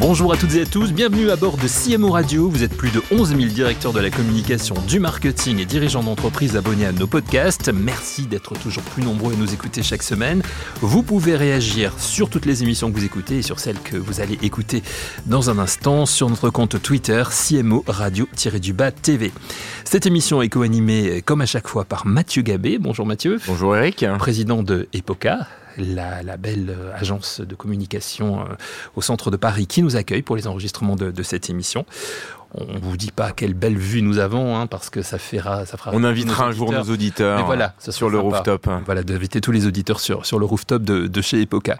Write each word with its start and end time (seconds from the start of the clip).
Bonjour 0.00 0.32
à 0.32 0.36
toutes 0.36 0.54
et 0.54 0.62
à 0.62 0.64
tous, 0.64 0.92
bienvenue 0.92 1.28
à 1.28 1.34
bord 1.34 1.56
de 1.56 1.66
CMO 1.66 2.12
Radio. 2.12 2.48
Vous 2.48 2.62
êtes 2.62 2.76
plus 2.76 2.90
de 2.90 3.02
11 3.10 3.30
000 3.30 3.40
directeurs 3.48 3.92
de 3.92 3.98
la 3.98 4.10
communication, 4.10 4.76
du 4.86 5.00
marketing 5.00 5.58
et 5.58 5.64
dirigeants 5.64 6.04
d'entreprise 6.04 6.56
abonnés 6.56 6.86
à 6.86 6.92
nos 6.92 7.08
podcasts. 7.08 7.72
Merci 7.74 8.26
d'être 8.26 8.54
toujours 8.54 8.84
plus 8.84 9.02
nombreux 9.02 9.34
à 9.34 9.36
nous 9.36 9.52
écouter 9.52 9.82
chaque 9.82 10.04
semaine. 10.04 10.42
Vous 10.82 11.02
pouvez 11.02 11.34
réagir 11.34 11.92
sur 11.98 12.30
toutes 12.30 12.46
les 12.46 12.62
émissions 12.62 12.92
que 12.92 12.96
vous 12.96 13.04
écoutez 13.04 13.38
et 13.38 13.42
sur 13.42 13.58
celles 13.58 13.80
que 13.80 13.96
vous 13.96 14.20
allez 14.20 14.38
écouter 14.40 14.84
dans 15.26 15.50
un 15.50 15.58
instant 15.58 16.06
sur 16.06 16.30
notre 16.30 16.48
compte 16.50 16.80
Twitter 16.80 17.24
CMO 17.28 17.82
Radio-du-Bas 17.88 18.92
TV. 18.92 19.32
Cette 19.82 20.06
émission 20.06 20.42
est 20.42 20.48
co-animée 20.48 21.22
comme 21.22 21.40
à 21.40 21.46
chaque 21.46 21.66
fois 21.66 21.84
par 21.84 22.06
Mathieu 22.06 22.42
Gabé. 22.42 22.78
Bonjour 22.78 23.04
Mathieu. 23.04 23.40
Bonjour 23.48 23.76
Eric. 23.76 24.06
Président 24.20 24.62
de 24.62 24.86
Epoca 24.92 25.48
la, 25.84 26.36
belle 26.36 26.70
euh, 26.70 26.92
agence 26.94 27.40
de 27.40 27.54
communication 27.54 28.40
euh, 28.40 28.44
au 28.96 29.02
centre 29.02 29.30
de 29.30 29.36
Paris 29.36 29.66
qui 29.66 29.82
nous 29.82 29.96
accueille 29.96 30.22
pour 30.22 30.36
les 30.36 30.46
enregistrements 30.46 30.96
de, 30.96 31.10
de 31.10 31.22
cette 31.22 31.50
émission. 31.50 31.84
On 32.54 32.64
ne 32.64 32.78
vous 32.78 32.96
dit 32.96 33.10
pas 33.10 33.32
quelle 33.32 33.52
belle 33.52 33.76
vue 33.76 34.00
nous 34.00 34.18
avons, 34.18 34.56
hein, 34.56 34.66
parce 34.66 34.88
que 34.88 35.02
ça 35.02 35.18
fera, 35.18 35.66
ça 35.66 35.76
fera. 35.76 35.90
On 35.92 36.02
invitera 36.02 36.46
un 36.46 36.52
jour 36.52 36.72
nos 36.72 36.82
auditeurs. 36.82 37.44
voilà, 37.44 37.74
sur 37.78 38.08
le 38.08 38.18
rooftop. 38.18 38.68
Voilà, 38.86 39.02
d'inviter 39.02 39.40
tous 39.40 39.52
les 39.52 39.66
auditeurs 39.66 40.00
sur 40.00 40.24
sur 40.24 40.38
le 40.38 40.46
rooftop 40.46 40.82
de, 40.82 41.06
de 41.06 41.20
chez 41.20 41.42
Epoca. 41.42 41.78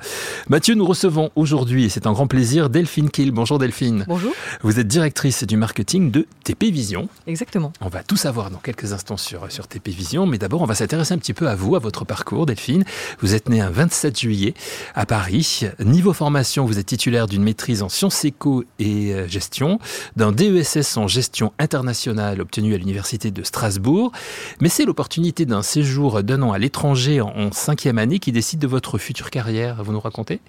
Mathieu, 0.48 0.74
nous 0.74 0.84
recevons 0.84 1.30
aujourd'hui, 1.36 1.84
et 1.84 1.88
c'est 1.88 2.06
un 2.06 2.12
grand 2.12 2.26
plaisir, 2.26 2.68
Delphine 2.68 3.10
Kill. 3.10 3.32
Bonjour 3.32 3.58
Delphine. 3.58 4.04
Bonjour. 4.06 4.32
Vous 4.62 4.78
êtes 4.78 4.86
directrice 4.86 5.44
du 5.44 5.56
marketing 5.56 6.10
de 6.10 6.26
TP 6.44 6.64
Vision. 6.64 7.08
Exactement. 7.26 7.72
On 7.80 7.88
va 7.88 8.02
tout 8.02 8.16
savoir 8.16 8.50
dans 8.50 8.58
quelques 8.58 8.92
instants 8.92 9.16
sur 9.16 9.50
sur 9.50 9.68
TP 9.68 9.88
Vision, 9.88 10.26
mais 10.26 10.36
d'abord 10.38 10.60
on 10.60 10.66
va 10.66 10.74
s'intéresser 10.74 11.14
un 11.14 11.18
petit 11.18 11.34
peu 11.34 11.48
à 11.48 11.54
vous, 11.54 11.76
à 11.76 11.78
votre 11.78 12.04
parcours, 12.04 12.44
Delphine. 12.44 12.84
Vous 13.20 13.34
êtes 13.34 13.48
née 13.48 13.62
un 13.62 13.70
27 13.70 14.20
juillet 14.20 14.54
à 14.94 15.06
Paris. 15.06 15.62
Niveau 15.80 16.12
formation, 16.12 16.66
vous 16.66 16.78
êtes 16.78 16.86
titulaire 16.86 17.26
d'une 17.26 17.42
maîtrise 17.42 17.82
en 17.82 17.88
sciences 17.88 18.24
éco 18.24 18.64
et 18.78 19.14
euh, 19.14 19.26
gestion, 19.28 19.78
d'un 20.16 20.32
DES 20.32 20.57
ESS 20.58 20.96
en 20.96 21.06
gestion 21.06 21.52
internationale 21.58 22.40
obtenu 22.40 22.74
à 22.74 22.78
l'Université 22.78 23.30
de 23.30 23.42
Strasbourg, 23.42 24.12
mais 24.60 24.68
c'est 24.68 24.84
l'opportunité 24.84 25.46
d'un 25.46 25.62
séjour 25.62 26.22
d'un 26.22 26.42
an 26.42 26.52
à 26.52 26.58
l'étranger 26.58 27.20
en 27.20 27.52
cinquième 27.52 27.98
année 27.98 28.18
qui 28.18 28.32
décide 28.32 28.58
de 28.58 28.66
votre 28.66 28.98
future 28.98 29.30
carrière. 29.30 29.82
Vous 29.82 29.92
nous 29.92 30.00
racontez? 30.00 30.40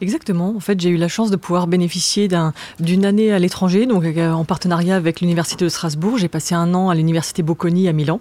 Exactement. 0.00 0.54
En 0.56 0.60
fait, 0.60 0.80
j'ai 0.80 0.90
eu 0.90 0.96
la 0.96 1.08
chance 1.08 1.30
de 1.30 1.36
pouvoir 1.36 1.66
bénéficier 1.66 2.28
d'une 2.78 3.04
année 3.04 3.32
à 3.32 3.38
l'étranger, 3.38 3.86
donc 3.86 4.04
euh, 4.04 4.32
en 4.32 4.44
partenariat 4.44 4.96
avec 4.96 5.20
l'Université 5.20 5.64
de 5.64 5.68
Strasbourg. 5.68 6.18
J'ai 6.18 6.28
passé 6.28 6.54
un 6.54 6.74
an 6.74 6.88
à 6.88 6.94
l'Université 6.94 7.42
Bocconi 7.42 7.88
à 7.88 7.92
Milan, 7.92 8.20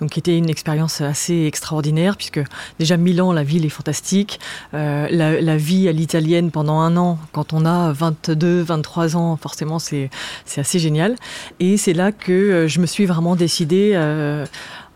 donc 0.00 0.10
qui 0.10 0.18
était 0.18 0.36
une 0.36 0.48
expérience 0.48 1.00
assez 1.00 1.44
extraordinaire, 1.44 2.16
puisque 2.16 2.40
déjà 2.78 2.96
Milan, 2.96 3.32
la 3.32 3.42
ville 3.42 3.64
est 3.64 3.70
fantastique. 3.70 4.40
Euh, 4.74 5.08
la, 5.10 5.40
la, 5.40 5.56
vie 5.56 5.88
à 5.88 5.92
l'italienne 5.92 6.50
pendant 6.50 6.80
un 6.80 6.96
an, 6.96 7.18
quand 7.32 7.52
on 7.52 7.66
a 7.66 7.92
22, 7.92 8.62
23 8.62 9.16
ans, 9.16 9.36
forcément, 9.36 9.78
c'est 9.78 10.10
assez 10.56 10.69
c'est 10.70 10.78
génial. 10.78 11.16
Et 11.58 11.76
c'est 11.76 11.92
là 11.92 12.12
que 12.12 12.32
euh, 12.32 12.68
je 12.68 12.80
me 12.80 12.86
suis 12.86 13.04
vraiment 13.04 13.36
décidée 13.36 13.92
euh, 13.94 14.46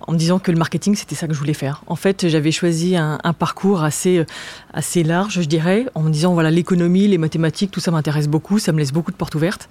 en 0.06 0.12
me 0.12 0.19
disant 0.19 0.39
que 0.39 0.53
le 0.53 0.58
marketing, 0.58 0.94
c'était 0.94 1.14
ça 1.14 1.27
que 1.27 1.34
je 1.34 1.39
voulais 1.39 1.55
faire. 1.55 1.83
En 1.86 1.97
fait, 1.97 2.28
j'avais 2.28 2.53
choisi 2.53 2.94
un, 2.97 3.19
parcours 3.39 3.83
assez, 3.83 4.19
euh, 4.19 4.25
assez 4.72 5.03
large, 5.03 5.41
je 5.41 5.48
dirais, 5.48 5.86
en 5.94 6.03
me 6.03 6.11
disant, 6.11 6.34
voilà, 6.34 6.50
l'économie, 6.50 7.08
les 7.08 7.19
mathématiques, 7.19 7.70
tout 7.70 7.81
ça 7.81 7.91
m'intéresse 7.91 8.28
beaucoup, 8.28 8.58
ça 8.58 8.72
me 8.72 8.78
laisse 8.78 8.92
beaucoup 8.92 9.11
de 9.11 9.16
portes 9.16 9.34
ouvertes. 9.34 9.69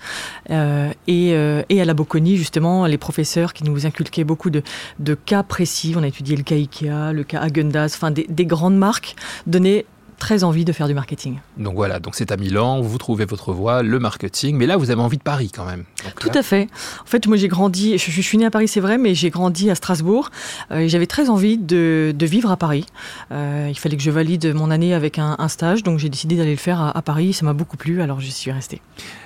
et, 0.49 1.29
et, 1.69 1.81
à 1.81 1.85
la 1.85 1.93
Bocconi, 1.93 2.35
justement, 2.35 2.87
les 2.87 2.97
professeurs 2.97 3.53
qui 3.53 3.63
nous 3.63 3.85
inculquaient 3.85 4.23
beaucoup 4.23 4.49
de, 4.49 4.63
de 4.99 5.13
cas 5.13 5.43
précis, 5.43 5.93
on 5.95 6.03
a 6.03 6.07
étudié 6.07 6.35
le 6.35 6.43
cas 6.43 6.55
Ikea, 6.55 7.13
le 7.13 7.23
cas 7.23 7.39
Agendas, 7.39 7.93
enfin 7.95 8.09
des, 8.09 8.25
des 8.27 8.45
grandes 8.45 8.77
marques, 8.77 9.15
donnaient 9.45 9.85
très 10.17 10.43
envie 10.43 10.65
de 10.65 10.71
faire 10.71 10.87
du 10.87 10.93
marketing. 10.93 11.39
Donc 11.57 11.75
voilà, 11.75 11.99
donc 11.99 12.15
c'est 12.15 12.31
à 12.31 12.37
Milan, 12.37 12.81
vous 12.81 12.97
trouvez 12.97 13.25
votre 13.25 13.53
voie, 13.53 13.83
le 13.83 13.99
marketing, 13.99 14.55
mais 14.55 14.65
là 14.65 14.77
vous 14.77 14.91
avez 14.91 15.01
envie 15.01 15.17
de 15.17 15.23
Paris 15.23 15.51
quand 15.53 15.65
même. 15.65 15.83
Tout 16.19 16.31
à 16.33 16.43
fait. 16.43 16.67
En 17.01 17.05
fait, 17.05 17.27
moi 17.27 17.37
j'ai 17.37 17.47
grandi, 17.47 17.97
je, 17.97 18.21
suis 18.21 18.37
né 18.37 18.45
à 18.45 18.51
Paris, 18.51 18.67
c'est 18.67 18.79
vrai, 18.79 18.97
mais 18.97 19.15
j'ai 19.15 19.29
grandi 19.29 19.69
à 19.69 19.75
Strasbourg 19.75 20.29
euh, 20.71 20.79
et 20.79 20.89
j'avais 20.89 21.07
très 21.07 21.29
envie 21.29 21.57
de, 21.57 22.13
vivre 22.21 22.51
à 22.51 22.57
Paris. 22.57 22.85
Euh, 23.31 23.67
il 23.69 23.77
fallait 23.77 23.97
que 23.97 24.03
je 24.03 24.11
valide 24.11 24.53
mon 24.53 24.71
année 24.71 24.93
avec 24.93 25.19
un, 25.19 25.35
stage, 25.47 25.83
donc 25.83 25.99
j'ai 25.99 26.09
décidé 26.09 26.35
d'aller 26.35 26.51
le 26.51 26.57
faire 26.57 26.81
à, 26.95 27.01
Paris. 27.01 27.33
Ça 27.33 27.45
m'a 27.45 27.53
beaucoup 27.53 27.77
plu, 27.77 28.01
alors 28.01 28.19
je 28.19 28.29
suis 28.29 28.51
restée. 28.51 28.81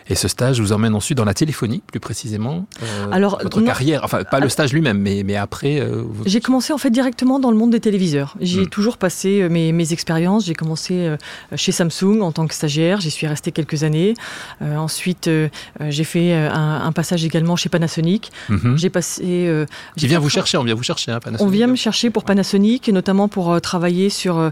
Et 0.09 0.15
ce 0.15 0.27
stage 0.27 0.59
vous 0.59 0.71
emmène 0.71 0.95
ensuite 0.95 1.17
dans 1.17 1.25
la 1.25 1.33
téléphonie, 1.33 1.83
plus 1.85 1.99
précisément 1.99 2.65
euh, 2.81 3.11
Alors, 3.11 3.39
votre 3.41 3.61
carrière, 3.61 4.01
enfin 4.03 4.23
pas 4.23 4.39
le 4.39 4.49
stage 4.49 4.73
lui-même, 4.73 4.99
mais, 4.99 5.23
mais 5.23 5.35
après. 5.35 5.81
J'ai 6.25 6.41
commencé 6.41 6.73
en 6.73 6.77
fait 6.77 6.89
directement 6.89 7.39
dans 7.39 7.51
le 7.51 7.57
monde 7.57 7.71
des 7.71 7.79
téléviseurs. 7.79 8.35
J'ai 8.39 8.63
hmm. 8.63 8.69
toujours 8.69 8.97
passé 8.97 9.47
mes, 9.49 9.71
mes 9.71 9.93
expériences. 9.93 10.45
J'ai 10.45 10.55
commencé 10.55 10.86
euh, 10.93 11.17
chez 11.55 11.71
Samsung 11.71 12.21
en 12.21 12.31
tant 12.31 12.47
que 12.47 12.53
stagiaire. 12.53 13.01
J'y 13.01 13.11
suis 13.11 13.27
restée 13.27 13.51
quelques 13.51 13.83
années. 13.83 14.13
Euh, 14.61 14.75
ensuite, 14.77 15.27
euh, 15.27 15.49
j'ai 15.89 16.03
fait 16.03 16.33
un, 16.33 16.91
passage 16.91 17.23
également 17.25 17.55
chez 17.55 17.69
Panasonic. 17.69 18.31
Mhm. 18.49 18.77
J'ai 18.77 18.89
passé. 18.89 19.65
Qui 19.95 20.07
vient 20.07 20.19
vous 20.19 20.29
chercher 20.29 20.57
On 20.57 20.63
vient 20.63 20.73
vous 20.75 20.83
chercher, 20.83 21.11
hein, 21.11 21.19
Panasonic. 21.19 21.47
On 21.47 21.51
vient 21.51 21.67
me 21.67 21.75
chercher 21.75 22.09
pour 22.09 22.23
Panasonic, 22.23 22.87
notamment 22.89 23.27
pour 23.27 23.59
travailler 23.61 24.09
sur 24.09 24.51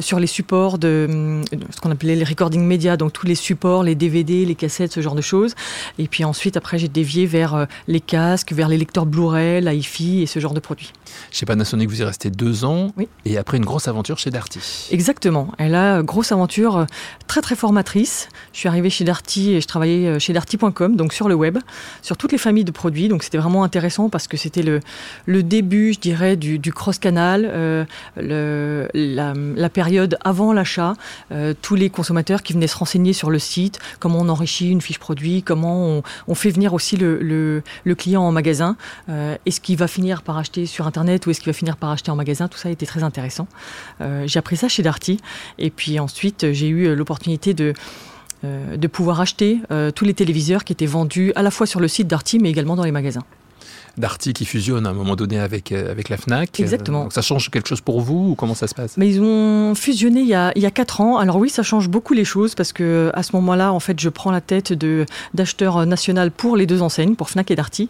sur 0.00 0.18
les 0.18 0.26
supports 0.26 0.78
de 0.78 1.40
ce 1.70 1.80
qu'on 1.80 1.90
appelait 1.90 2.16
les 2.16 2.24
recording 2.24 2.64
médias, 2.64 2.96
donc 2.96 3.12
tous 3.12 3.26
les 3.26 3.34
supports, 3.34 3.82
les 3.82 3.94
DVD, 3.94 4.44
les 4.44 4.54
cassettes, 4.54 4.92
ce 4.92 5.00
genre 5.00 5.14
de 5.14 5.20
choses. 5.20 5.54
Et 5.98 6.08
puis 6.08 6.24
ensuite, 6.24 6.56
après, 6.56 6.78
j'ai 6.78 6.88
dévié 6.88 7.26
vers 7.26 7.66
les 7.88 8.00
casques, 8.00 8.52
vers 8.52 8.68
les 8.68 8.78
lecteurs 8.78 9.06
Blu-ray, 9.06 9.60
l'iFi 9.60 10.22
et 10.22 10.26
ce 10.26 10.38
genre 10.40 10.54
de 10.54 10.60
produits. 10.60 10.92
Chez 11.30 11.46
Panasonic, 11.46 11.88
vous 11.88 12.00
y 12.00 12.04
restez 12.04 12.30
deux 12.30 12.64
ans. 12.64 12.92
Et 13.24 13.36
après, 13.36 13.56
une 13.56 13.64
grosse 13.64 13.88
aventure 13.88 14.18
chez 14.18 14.30
Darty. 14.30 14.60
Exactement. 14.90 15.52
Elle 15.64 15.72
là, 15.72 16.02
grosse 16.02 16.32
aventure 16.32 16.76
euh, 16.76 16.84
très 17.28 17.40
très 17.40 17.54
formatrice. 17.54 18.28
Je 18.52 18.58
suis 18.58 18.68
arrivée 18.68 18.90
chez 18.90 19.04
Darty 19.04 19.52
et 19.52 19.60
je 19.60 19.66
travaillais 19.68 20.08
euh, 20.08 20.18
chez 20.18 20.32
Darty.com, 20.32 20.96
donc 20.96 21.12
sur 21.12 21.28
le 21.28 21.36
web, 21.36 21.58
sur 22.02 22.16
toutes 22.16 22.32
les 22.32 22.38
familles 22.38 22.64
de 22.64 22.72
produits. 22.72 23.06
Donc 23.08 23.22
c'était 23.22 23.38
vraiment 23.38 23.62
intéressant 23.62 24.08
parce 24.08 24.26
que 24.26 24.36
c'était 24.36 24.62
le, 24.62 25.42
début, 25.42 25.92
je 25.92 26.00
dirais, 26.00 26.34
du, 26.36 26.72
cross-canal, 26.72 27.48
euh, 27.48 28.88
la, 28.92 29.68
période 29.68 30.18
avant 30.24 30.52
l'achat, 30.52 30.94
tous 31.62 31.74
les 31.74 31.90
consommateurs 31.90 32.42
qui 32.42 32.52
venaient 32.52 32.66
se 32.66 32.76
renseigner 32.76 33.12
sur 33.12 33.30
le 33.30 33.38
site, 33.38 33.78
comment 34.00 34.18
on 34.20 34.28
enrichit 34.28 34.68
une 34.68 34.80
fiche 34.80 34.98
produit, 34.98 35.42
comment 35.42 36.02
on, 36.26 36.34
fait 36.34 36.50
venir 36.50 36.74
aussi 36.74 36.96
le, 36.96 37.62
client 37.96 38.22
en 38.22 38.32
magasin, 38.32 38.76
est-ce 39.46 39.60
qu'il 39.60 39.76
va 39.76 39.88
finir 39.88 40.22
par 40.22 40.36
acheter 40.38 40.66
sur 40.66 40.86
Internet 40.86 41.26
ou 41.26 41.30
est-ce 41.30 41.40
qu'il 41.40 41.50
va 41.50 41.56
finir 41.56 41.76
par 41.76 41.90
acheter 41.90 42.10
en 42.10 42.16
magasin, 42.16 42.48
tout 42.48 42.58
ça 42.58 42.70
était 42.70 42.86
très 42.86 43.02
intéressant. 43.02 43.46
J'ai 44.26 44.38
appris 44.38 44.56
ça 44.56 44.68
chez 44.68 44.82
Darty 44.82 45.20
et 45.58 45.70
puis 45.70 45.98
ensuite, 45.98 46.52
j'ai 46.52 46.68
eu 46.68 46.94
l'opportunité 46.94 47.54
de 47.54 47.74
euh, 48.44 48.76
de 48.76 48.88
pouvoir 48.88 49.20
acheter 49.20 49.60
euh, 49.70 49.92
tous 49.92 50.04
les 50.04 50.14
téléviseurs 50.14 50.64
qui 50.64 50.72
étaient 50.72 50.84
vendus 50.84 51.32
à 51.36 51.42
la 51.42 51.52
fois 51.52 51.64
sur 51.64 51.78
le 51.78 51.86
site 51.86 52.08
Darty 52.08 52.40
mais 52.40 52.50
également 52.50 52.74
dans 52.74 52.82
les 52.82 52.90
magasins. 52.90 53.22
Darty 53.98 54.32
qui 54.32 54.46
fusionne 54.46 54.86
à 54.86 54.90
un 54.90 54.94
moment 54.94 55.16
donné 55.16 55.38
avec, 55.38 55.70
euh, 55.70 55.90
avec 55.90 56.08
la 56.08 56.16
FNAC. 56.16 56.58
Exactement. 56.58 57.04
Donc 57.04 57.12
ça 57.12 57.22
change 57.22 57.50
quelque 57.50 57.68
chose 57.68 57.80
pour 57.80 58.00
vous 58.00 58.30
ou 58.30 58.34
comment 58.34 58.54
ça 58.54 58.66
se 58.66 58.74
passe? 58.74 58.96
Mais 58.96 59.08
Ils 59.08 59.20
ont 59.20 59.74
fusionné 59.74 60.20
il 60.20 60.26
y, 60.26 60.34
a, 60.34 60.50
il 60.56 60.62
y 60.62 60.66
a 60.66 60.70
4 60.70 61.00
ans. 61.02 61.18
Alors 61.18 61.36
oui, 61.36 61.50
ça 61.50 61.62
change 61.62 61.88
beaucoup 61.88 62.14
les 62.14 62.24
choses 62.24 62.54
parce 62.54 62.72
que 62.72 63.10
à 63.14 63.22
ce 63.22 63.36
moment-là, 63.36 63.72
en 63.72 63.80
fait, 63.80 64.00
je 64.00 64.08
prends 64.08 64.30
la 64.30 64.40
tête 64.40 64.72
de, 64.72 65.06
d'acheteur 65.34 65.84
national 65.86 66.30
pour 66.30 66.56
les 66.56 66.66
deux 66.66 66.82
enseignes, 66.82 67.14
pour 67.14 67.30
FNAC 67.30 67.50
et 67.50 67.56
Darty. 67.56 67.88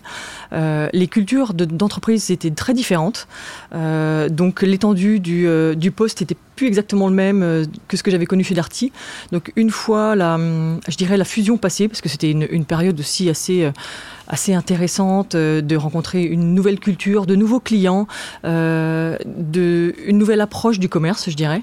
Euh, 0.52 0.88
les 0.92 1.06
cultures 1.06 1.54
d'entreprise 1.54 2.30
étaient 2.30 2.50
très 2.50 2.74
différentes. 2.74 3.28
Euh, 3.74 4.28
donc 4.28 4.62
l'étendue 4.62 5.20
du, 5.20 5.46
euh, 5.46 5.74
du 5.74 5.92
poste 5.92 6.20
était 6.20 6.36
plus 6.56 6.66
exactement 6.66 7.08
le 7.08 7.14
même 7.14 7.42
euh, 7.42 7.64
que 7.88 7.96
ce 7.96 8.02
que 8.02 8.10
j'avais 8.10 8.26
connu 8.26 8.44
chez 8.44 8.54
Darty. 8.54 8.92
Donc 9.32 9.52
une 9.56 9.70
fois 9.70 10.14
la, 10.14 10.38
je 10.88 10.96
dirais 10.96 11.16
la 11.16 11.24
fusion 11.24 11.56
passée, 11.56 11.88
parce 11.88 12.00
que 12.00 12.08
c'était 12.08 12.30
une, 12.30 12.46
une 12.50 12.64
période 12.64 12.98
aussi 13.00 13.28
assez 13.28 13.70
assez 14.32 14.54
intéressante 14.54 15.34
euh, 15.34 15.60
de 15.60 15.76
rencontrer 15.76 16.22
une 16.22 16.54
nouvelle 16.54 16.80
culture, 16.80 17.26
de 17.26 17.36
nouveaux 17.36 17.60
clients, 17.60 18.06
euh, 18.44 19.16
de, 19.26 19.94
une 20.06 20.18
nouvelle 20.18 20.40
approche 20.40 20.78
du 20.78 20.88
commerce, 20.88 21.28
je 21.28 21.36
dirais. 21.36 21.62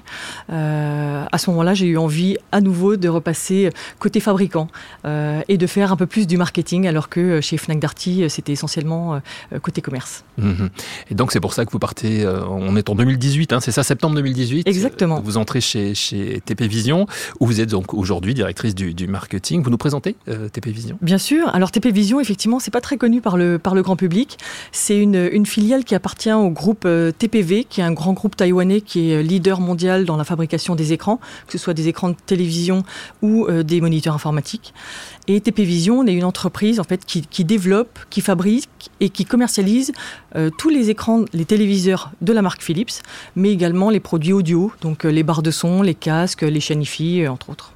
Euh, 0.50 1.24
à 1.30 1.38
ce 1.38 1.50
moment-là, 1.50 1.74
j'ai 1.74 1.86
eu 1.86 1.98
envie 1.98 2.36
à 2.52 2.60
nouveau 2.60 2.96
de 2.96 3.08
repasser 3.08 3.70
côté 3.98 4.20
fabricant 4.20 4.68
et 5.04 5.56
de 5.58 5.66
faire 5.66 5.92
un 5.92 5.96
peu 5.96 6.06
plus 6.06 6.26
du 6.26 6.36
marketing, 6.36 6.86
alors 6.86 7.08
que 7.08 7.40
chez 7.40 7.56
Fnac 7.56 7.80
Darty, 7.80 8.24
c'était 8.28 8.52
essentiellement 8.52 9.20
côté 9.62 9.80
commerce. 9.80 10.24
Mhm. 10.38 10.70
Et 11.10 11.14
donc 11.14 11.32
c'est 11.32 11.40
pour 11.40 11.54
ça 11.54 11.64
que 11.64 11.72
vous 11.72 11.78
partez, 11.78 12.26
on 12.48 12.76
est 12.76 12.88
en 12.88 12.94
2018, 12.94 13.52
hein, 13.52 13.60
c'est 13.60 13.72
ça, 13.72 13.82
septembre 13.82 14.14
2018 14.16 14.68
Exactement. 14.68 14.79
Vous 15.22 15.36
entrez 15.36 15.60
chez, 15.60 15.94
chez 15.94 16.40
TP 16.44 16.62
Vision, 16.62 17.06
où 17.40 17.46
vous 17.46 17.60
êtes 17.60 17.70
donc 17.70 17.94
aujourd'hui 17.94 18.34
directrice 18.34 18.74
du, 18.74 18.94
du, 18.94 19.06
marketing. 19.06 19.62
Vous 19.62 19.70
nous 19.70 19.78
présentez 19.78 20.16
TP 20.52 20.68
Vision? 20.68 20.98
Bien 21.02 21.18
sûr. 21.18 21.48
Alors 21.54 21.70
TP 21.70 21.86
Vision, 21.86 22.20
effectivement, 22.20 22.58
c'est 22.58 22.70
pas 22.70 22.80
très 22.80 22.96
connu 22.96 23.20
par 23.20 23.36
le, 23.36 23.58
par 23.58 23.74
le 23.74 23.82
grand 23.82 23.96
public. 23.96 24.38
C'est 24.72 24.98
une, 24.98 25.28
une 25.32 25.46
filiale 25.46 25.84
qui 25.84 25.94
appartient 25.94 26.32
au 26.32 26.50
groupe 26.50 26.86
TPV, 27.18 27.64
qui 27.64 27.80
est 27.80 27.84
un 27.84 27.92
grand 27.92 28.12
groupe 28.12 28.36
taïwanais 28.36 28.80
qui 28.80 29.10
est 29.10 29.22
leader 29.22 29.60
mondial 29.60 30.04
dans 30.04 30.16
la 30.16 30.24
fabrication 30.24 30.74
des 30.74 30.92
écrans, 30.92 31.18
que 31.46 31.52
ce 31.52 31.58
soit 31.58 31.74
des 31.74 31.88
écrans 31.88 32.10
de 32.10 32.16
télévision 32.26 32.84
ou 33.22 33.48
des 33.50 33.80
moniteurs 33.80 34.14
informatiques. 34.14 34.72
Et 35.28 35.40
TP 35.40 35.60
Vision 35.60 36.06
est 36.06 36.12
une 36.12 36.24
entreprise 36.24 36.80
en 36.80 36.84
fait 36.84 37.04
qui, 37.04 37.22
qui 37.22 37.44
développe, 37.44 37.98
qui 38.10 38.20
fabrique 38.20 38.68
et 39.00 39.10
qui 39.10 39.24
commercialise 39.24 39.92
euh, 40.36 40.50
tous 40.56 40.70
les 40.70 40.90
écrans, 40.90 41.24
les 41.32 41.44
téléviseurs 41.44 42.10
de 42.20 42.32
la 42.32 42.42
marque 42.42 42.62
Philips, 42.62 43.02
mais 43.36 43.50
également 43.50 43.90
les 43.90 44.00
produits 44.00 44.32
audio, 44.32 44.72
donc 44.80 45.04
euh, 45.04 45.10
les 45.10 45.22
barres 45.22 45.42
de 45.42 45.50
son, 45.50 45.82
les 45.82 45.94
casques, 45.94 46.42
les 46.42 46.60
chaînes 46.60 46.82
IFI, 46.82 47.22
euh, 47.22 47.30
entre 47.30 47.50
autres. 47.50 47.72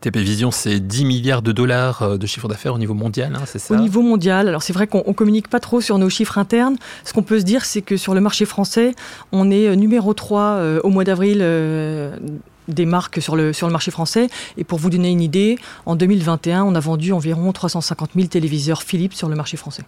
TP 0.00 0.16
Vision, 0.16 0.50
c'est 0.50 0.80
10 0.80 1.04
milliards 1.04 1.42
de 1.42 1.52
dollars 1.52 2.18
de 2.18 2.26
chiffre 2.26 2.48
d'affaires 2.48 2.74
au 2.74 2.78
niveau 2.78 2.94
mondial, 2.94 3.36
hein, 3.36 3.42
c'est 3.44 3.58
ça? 3.58 3.74
Au 3.74 3.76
niveau 3.76 4.00
mondial, 4.00 4.48
alors 4.48 4.62
c'est 4.62 4.72
vrai 4.72 4.86
qu'on 4.86 5.04
ne 5.06 5.12
communique 5.12 5.48
pas 5.48 5.60
trop 5.60 5.82
sur 5.82 5.98
nos 5.98 6.08
chiffres 6.08 6.38
internes. 6.38 6.76
Ce 7.04 7.12
qu'on 7.12 7.22
peut 7.22 7.38
se 7.38 7.44
dire, 7.44 7.66
c'est 7.66 7.82
que 7.82 7.98
sur 7.98 8.14
le 8.14 8.22
marché 8.22 8.46
français, 8.46 8.94
on 9.32 9.50
est 9.50 9.76
numéro 9.76 10.14
3 10.14 10.80
au 10.82 10.88
mois 10.88 11.04
d'avril 11.04 11.42
des 12.74 12.86
marques 12.86 13.20
sur 13.20 13.36
le, 13.36 13.52
sur 13.52 13.66
le 13.66 13.72
marché 13.72 13.90
français. 13.90 14.28
Et 14.56 14.64
pour 14.64 14.78
vous 14.78 14.90
donner 14.90 15.10
une 15.10 15.20
idée, 15.20 15.58
en 15.86 15.96
2021, 15.96 16.64
on 16.64 16.74
a 16.74 16.80
vendu 16.80 17.12
environ 17.12 17.52
350 17.52 18.10
000 18.14 18.28
téléviseurs 18.28 18.82
Philips 18.82 19.14
sur 19.14 19.28
le 19.28 19.36
marché 19.36 19.56
français. 19.56 19.82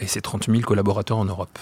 Et 0.00 0.06
c'est 0.06 0.20
30 0.20 0.46
000 0.46 0.60
collaborateurs 0.60 1.18
en 1.18 1.24
Europe. 1.24 1.58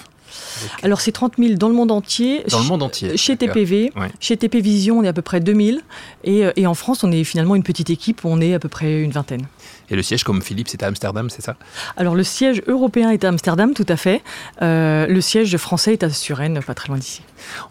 Alors 0.83 1.01
c'est 1.01 1.13
30 1.13 1.35
000 1.39 1.55
dans 1.55 1.69
le 1.69 1.75
monde 1.75 1.91
entier. 1.91 2.43
Dans 2.49 2.61
le 2.61 2.67
monde 2.67 2.83
entier. 2.83 3.17
Chez 3.17 3.37
TPV, 3.37 3.93
chez 4.21 4.37
TP 4.37 4.57
Vision, 4.57 4.99
on 4.99 5.03
est 5.03 5.09
à 5.09 5.13
peu 5.13 5.23
près 5.23 5.41
2000. 5.41 5.83
Et, 6.25 6.47
euh, 6.47 6.53
et 6.57 6.67
en 6.67 6.75
France, 6.75 7.05
on 7.05 7.13
est 7.13 7.25
finalement 7.25 7.55
une 7.55 7.63
petite 7.63 7.91
équipe, 7.91 8.25
on 8.25 8.41
est 8.41 8.55
à 8.55 8.59
peu 8.59 8.69
près 8.69 9.03
une 9.03 9.11
vingtaine. 9.11 9.47
Et 9.93 9.95
le 9.97 10.03
siège, 10.03 10.25
comme 10.25 10.41
Philippe, 10.41 10.69
c'est 10.69 10.83
à 10.83 10.87
Amsterdam, 10.87 11.29
c'est 11.29 11.43
ça? 11.43 11.55
Alors 11.99 12.15
le 12.15 12.25
siège 12.25 12.63
européen 12.67 13.11
est 13.11 13.25
à 13.25 13.29
Amsterdam, 13.29 13.75
tout 13.75 13.85
à 13.91 13.97
fait. 13.97 14.23
Euh, 14.63 15.07
le 15.07 15.21
siège 15.21 15.55
français 15.59 15.93
est 15.93 16.03
à 16.03 16.09
Suresnes, 16.09 16.61
pas 16.67 16.73
très 16.73 16.89
loin 16.89 16.97
d'ici. 16.97 17.21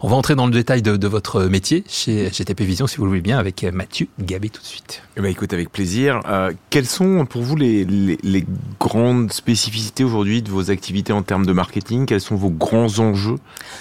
On 0.02 0.08
va 0.08 0.14
entrer 0.14 0.36
dans 0.36 0.46
le 0.46 0.52
détail 0.52 0.82
de, 0.82 1.08
votre 1.08 1.46
métier 1.46 1.82
chez, 1.88 2.30
TP 2.30 2.60
Vision, 2.60 2.86
si 2.86 2.98
vous 2.98 3.04
le 3.04 3.08
voulez 3.08 3.22
bien, 3.22 3.38
avec 3.38 3.64
Mathieu 3.64 4.06
Gabé 4.20 4.50
tout 4.50 4.60
de 4.60 4.66
suite. 4.66 5.02
Eh 5.16 5.20
ben, 5.20 5.32
écoute, 5.32 5.52
avec 5.52 5.72
plaisir. 5.72 6.20
Euh, 6.28 6.52
quelles 6.70 6.86
sont 6.86 7.26
pour 7.26 7.42
vous 7.42 7.56
les, 7.56 7.84
les 7.84 8.46
grandes 8.78 9.32
spécificités 9.32 10.04
aujourd'hui 10.04 10.42
de 10.42 10.50
vos 10.50 10.70
activités 10.70 11.12
en 11.12 11.22
termes 11.22 11.44
de 11.44 11.52
marketing? 11.52 12.06
Quels 12.06 12.20
sont 12.20 12.36
vos 12.36 12.50
grands 12.50 13.00
enjeux 13.00 13.38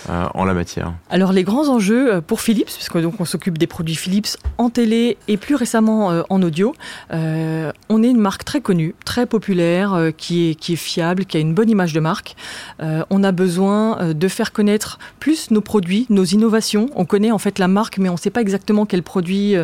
euh, 0.10 0.26
en 0.34 0.46
la 0.46 0.56
matière? 0.56 0.94
Alors 1.12 1.32
les 1.32 1.44
grands 1.44 1.70
enjeux 1.70 2.22
pour 2.26 2.42
Philips, 2.42 2.72
puisque 2.74 3.00
donc 3.00 3.22
on 3.22 3.26
s'occupe 3.26 3.60
des 3.60 3.68
produits 3.68 3.96
Philips 3.96 4.38
en 4.58 4.72
télé 4.72 5.18
et 5.28 5.38
plus 5.38 5.54
récemment 5.54 6.24
en 6.28 6.42
audio, 6.42 6.74
on 7.12 8.04
est 8.04 8.10
une 8.10 8.18
marque 8.18 8.31
très 8.38 8.62
connue, 8.62 8.96
très 9.06 9.26
populaire, 9.26 9.94
euh, 9.94 10.12
qui, 10.12 10.50
est, 10.50 10.56
qui 10.56 10.74
est 10.74 10.78
fiable, 10.78 11.26
qui 11.26 11.38
a 11.38 11.40
une 11.40 11.54
bonne 11.54 11.70
image 11.70 11.94
de 11.94 12.00
marque. 12.00 12.36
Euh, 12.82 13.04
on 13.10 13.24
a 13.24 13.32
besoin 13.32 14.00
euh, 14.00 14.14
de 14.14 14.28
faire 14.28 14.52
connaître 14.52 15.00
plus 15.20 15.52
nos 15.52 15.62
produits, 15.62 16.06
nos 16.10 16.24
innovations. 16.24 16.90
On 16.96 17.06
connaît 17.06 17.32
en 17.32 17.38
fait 17.38 17.60
la 17.60 17.68
marque, 17.68 17.98
mais 17.98 18.10
on 18.10 18.14
ne 18.14 18.18
sait 18.18 18.30
pas 18.30 18.42
exactement 18.42 18.86
quel 18.86 19.04
produit 19.04 19.56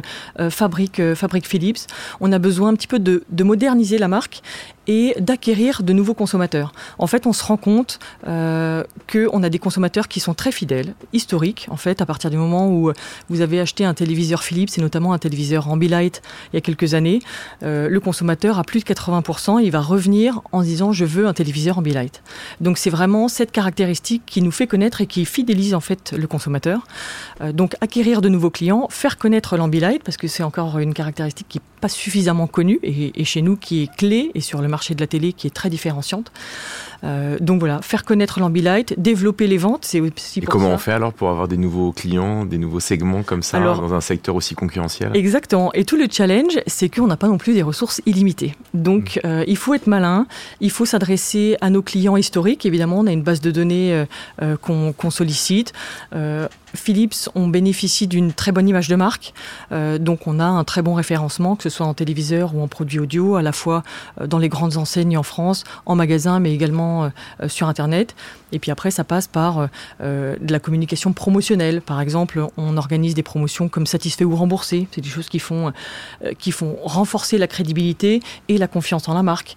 fabrique, 0.49 1.01
fabrique 1.15 1.47
Philips. 1.47 1.87
On 2.19 2.31
a 2.31 2.39
besoin 2.39 2.69
un 2.69 2.75
petit 2.75 2.87
peu 2.87 2.99
de, 2.99 3.23
de 3.29 3.43
moderniser 3.43 3.97
la 3.97 4.07
marque 4.07 4.41
et 4.87 5.15
d'acquérir 5.19 5.83
de 5.83 5.93
nouveaux 5.93 6.13
consommateurs. 6.13 6.71
En 6.97 7.07
fait, 7.07 7.27
on 7.27 7.33
se 7.33 7.43
rend 7.43 7.57
compte 7.57 7.99
euh, 8.27 8.83
qu'on 9.11 9.43
a 9.43 9.49
des 9.49 9.59
consommateurs 9.59 10.07
qui 10.07 10.19
sont 10.19 10.33
très 10.33 10.51
fidèles, 10.51 10.93
historiques, 11.13 11.67
en 11.69 11.77
fait, 11.77 12.01
à 12.01 12.05
partir 12.05 12.29
du 12.29 12.37
moment 12.37 12.69
où 12.69 12.91
vous 13.29 13.41
avez 13.41 13.59
acheté 13.59 13.85
un 13.85 13.93
téléviseur 13.93 14.43
Philips, 14.43 14.77
et 14.77 14.81
notamment 14.81 15.13
un 15.13 15.17
téléviseur 15.17 15.69
Ambilight 15.69 16.21
il 16.51 16.55
y 16.55 16.57
a 16.57 16.61
quelques 16.61 16.93
années, 16.93 17.19
euh, 17.63 17.89
le 17.89 17.99
consommateur, 17.99 18.59
à 18.59 18.63
plus 18.63 18.79
de 18.79 18.85
80%, 18.85 19.61
il 19.61 19.71
va 19.71 19.81
revenir 19.81 20.41
en 20.51 20.61
disant 20.61 20.91
je 20.91 21.05
veux 21.05 21.27
un 21.27 21.33
téléviseur 21.33 21.79
Ambilight. 21.79 22.21
Donc 22.61 22.77
c'est 22.77 22.89
vraiment 22.89 23.27
cette 23.27 23.51
caractéristique 23.51 24.23
qui 24.25 24.41
nous 24.41 24.51
fait 24.51 24.67
connaître 24.67 25.01
et 25.01 25.07
qui 25.07 25.25
fidélise 25.25 25.73
en 25.73 25.79
fait 25.79 26.13
le 26.17 26.27
consommateur. 26.27 26.87
Euh, 27.41 27.51
donc 27.51 27.75
acquérir 27.81 28.21
de 28.21 28.29
nouveaux 28.29 28.49
clients, 28.49 28.87
faire 28.89 29.17
connaître 29.17 29.57
l'Ambilight, 29.57 30.03
parce 30.03 30.17
que 30.17 30.27
c'est 30.27 30.43
encore 30.43 30.79
une 30.79 30.93
caractéristique 30.93 31.47
qui 31.49 31.57
n'est 31.57 31.63
pas 31.81 31.89
suffisamment 31.89 32.47
connue 32.47 32.79
et, 32.83 33.19
et 33.19 33.25
chez 33.25 33.41
nous 33.41 33.57
qui 33.57 33.83
est 33.83 33.95
clé 33.95 34.31
et 34.33 34.41
sur 34.41 34.61
le 34.61 34.67
marché 34.67 34.76
marché 34.77 34.93
de 34.93 35.01
la 35.01 35.07
télé 35.07 35.33
qui 35.33 35.47
est 35.47 35.55
très 35.55 35.71
différenciante. 35.71 36.31
Euh, 37.03 37.37
donc 37.39 37.59
voilà, 37.59 37.81
faire 37.81 38.03
connaître 38.03 38.39
l'Ambilight, 38.39 38.99
développer 38.99 39.47
les 39.47 39.57
ventes, 39.57 39.85
c'est 39.85 39.99
aussi 39.99 40.39
Et 40.39 40.45
comment 40.45 40.69
on 40.69 40.77
fait 40.77 40.91
alors 40.91 41.13
pour 41.13 41.29
avoir 41.29 41.47
des 41.47 41.57
nouveaux 41.57 41.91
clients, 41.91 42.45
des 42.45 42.57
nouveaux 42.57 42.79
segments 42.79 43.23
comme 43.23 43.43
ça 43.43 43.59
dans 43.59 43.93
un 43.93 44.01
secteur 44.01 44.35
aussi 44.35 44.55
concurrentiel? 44.55 45.11
Exactement. 45.13 45.71
Et 45.73 45.85
tout 45.85 45.97
le 45.97 46.07
challenge, 46.09 46.59
c'est 46.67 46.89
qu'on 46.89 47.07
n'a 47.07 47.17
pas 47.17 47.27
non 47.27 47.37
plus 47.37 47.53
des 47.53 47.63
ressources 47.63 48.01
illimitées. 48.05 48.55
Donc 48.73 49.19
mmh. 49.23 49.27
euh, 49.27 49.43
il 49.47 49.57
faut 49.57 49.73
être 49.73 49.87
malin, 49.87 50.27
il 50.59 50.71
faut 50.71 50.85
s'adresser 50.85 51.57
à 51.61 51.69
nos 51.69 51.81
clients 51.81 52.17
historiques. 52.17 52.65
Évidemment, 52.65 52.99
on 52.99 53.07
a 53.07 53.11
une 53.11 53.23
base 53.23 53.41
de 53.41 53.51
données 53.51 54.05
euh, 54.41 54.57
qu'on 54.57 55.11
sollicite. 55.11 55.73
Philips, 56.75 57.29
on 57.33 57.47
bénéficie 57.47 58.07
d'une 58.07 58.33
très 58.33 58.51
bonne 58.51 58.67
image 58.67 58.89
de 58.89 58.95
marque, 58.95 59.33
donc 59.71 60.27
on 60.27 60.39
a 60.39 60.45
un 60.45 60.63
très 60.65 60.81
bon 60.81 60.93
référencement, 60.93 61.55
que 61.55 61.63
ce 61.63 61.69
soit 61.69 61.85
en 61.85 61.93
téléviseur 61.93 62.53
ou 62.53 62.61
en 62.61 62.67
produits 62.67 62.99
audio, 62.99 63.35
à 63.35 63.41
la 63.41 63.53
fois 63.53 63.83
dans 64.23 64.37
les 64.37 64.49
grandes 64.49 64.75
enseignes 64.75 65.17
en 65.17 65.23
France, 65.23 65.63
en 65.85 65.95
magasin, 65.95 66.39
mais 66.39 66.53
également 66.53 66.86
euh, 66.87 67.09
euh, 67.41 67.49
sur 67.49 67.67
Internet. 67.67 68.15
Et 68.51 68.59
puis 68.59 68.71
après, 68.71 68.91
ça 68.91 69.03
passe 69.03 69.27
par 69.27 69.67
euh, 70.01 70.35
de 70.39 70.51
la 70.51 70.59
communication 70.59 71.13
promotionnelle. 71.13 71.81
Par 71.81 71.99
exemple, 72.01 72.45
on 72.57 72.77
organise 72.77 73.13
des 73.13 73.23
promotions 73.23 73.67
comme 73.69 73.85
satisfait 73.85 74.23
ou 74.23 74.35
remboursé. 74.35 74.87
C'est 74.91 75.01
des 75.01 75.09
choses 75.09 75.29
qui 75.29 75.39
font, 75.39 75.73
qui 76.39 76.51
font 76.51 76.77
renforcer 76.83 77.37
la 77.37 77.47
crédibilité 77.47 78.21
et 78.47 78.57
la 78.57 78.67
confiance 78.67 79.09
en 79.09 79.13
la 79.13 79.23
marque. 79.23 79.55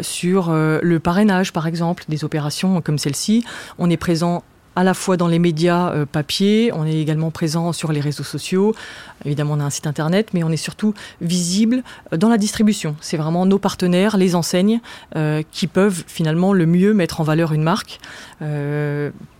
sur 0.00 0.52
le 0.52 0.98
parrainage, 0.98 1.52
par 1.52 1.66
exemple, 1.66 2.04
des 2.08 2.24
opérations 2.24 2.80
comme 2.80 2.98
celle-ci, 2.98 3.44
on 3.78 3.88
est 3.90 3.96
présent 3.96 4.42
à 4.78 4.84
la 4.84 4.94
fois 4.94 5.16
dans 5.16 5.26
les 5.26 5.40
médias 5.40 5.90
euh, 5.90 6.06
papier, 6.06 6.70
on 6.72 6.86
est 6.86 7.00
également 7.00 7.32
présent 7.32 7.72
sur 7.72 7.90
les 7.90 7.98
réseaux 7.98 8.22
sociaux, 8.22 8.76
évidemment 9.24 9.54
on 9.54 9.60
a 9.60 9.64
un 9.64 9.70
site 9.70 9.88
internet, 9.88 10.28
mais 10.34 10.44
on 10.44 10.50
est 10.50 10.56
surtout 10.56 10.94
visible 11.20 11.82
euh, 12.12 12.16
dans 12.16 12.28
la 12.28 12.38
distribution. 12.38 12.94
C'est 13.00 13.16
vraiment 13.16 13.44
nos 13.44 13.58
partenaires, 13.58 14.16
les 14.16 14.36
enseignes, 14.36 14.80
euh, 15.16 15.42
qui 15.50 15.66
peuvent 15.66 16.04
finalement 16.06 16.52
le 16.52 16.64
mieux 16.64 16.94
mettre 16.94 17.20
en 17.20 17.24
valeur 17.24 17.52
une 17.52 17.64
marque 17.64 17.98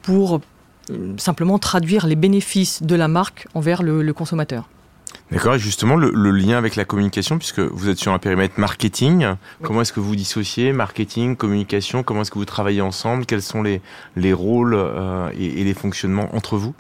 pour 0.03 0.41
simplement 1.19 1.59
traduire 1.61 2.09
les 2.09 2.17
bénéfices 2.17 2.83
de 2.83 2.97
la 2.97 3.07
marque 3.07 3.47
envers 3.55 3.85
le 3.85 4.13
consommateur. 4.13 4.69
D'accord, 5.31 5.57
et 5.57 5.59
justement, 5.59 5.97
le, 5.97 6.31
lien 6.31 6.57
avec 6.57 6.75
la 6.75 6.87
communication, 6.87 7.37
puisque 7.37 7.61
vous 7.61 7.91
êtes 7.91 7.99
sur 7.99 8.13
un 8.13 8.19
périmètre 8.19 8.59
marketing, 8.59 9.35
comment 9.63 9.83
est-ce 9.83 9.93
que 9.93 10.01
vous 10.01 10.17
dissociez 10.17 10.73
marketing, 10.73 11.37
communication? 11.37 12.03
Comment 12.03 12.23
est-ce 12.23 12.31
que 12.31 12.39
vous 12.39 12.47
travaillez 12.47 12.81
ensemble? 12.81 13.27
Quels 13.27 13.43
sont 13.43 13.63
les, 13.63 13.83
les 14.17 14.33
rôles 14.33 14.75
euh, 14.75 15.31
et, 15.39 15.65
les 15.65 15.75
fonctionnements 15.75 16.35
entre 16.35 16.57
vous? 16.57 16.75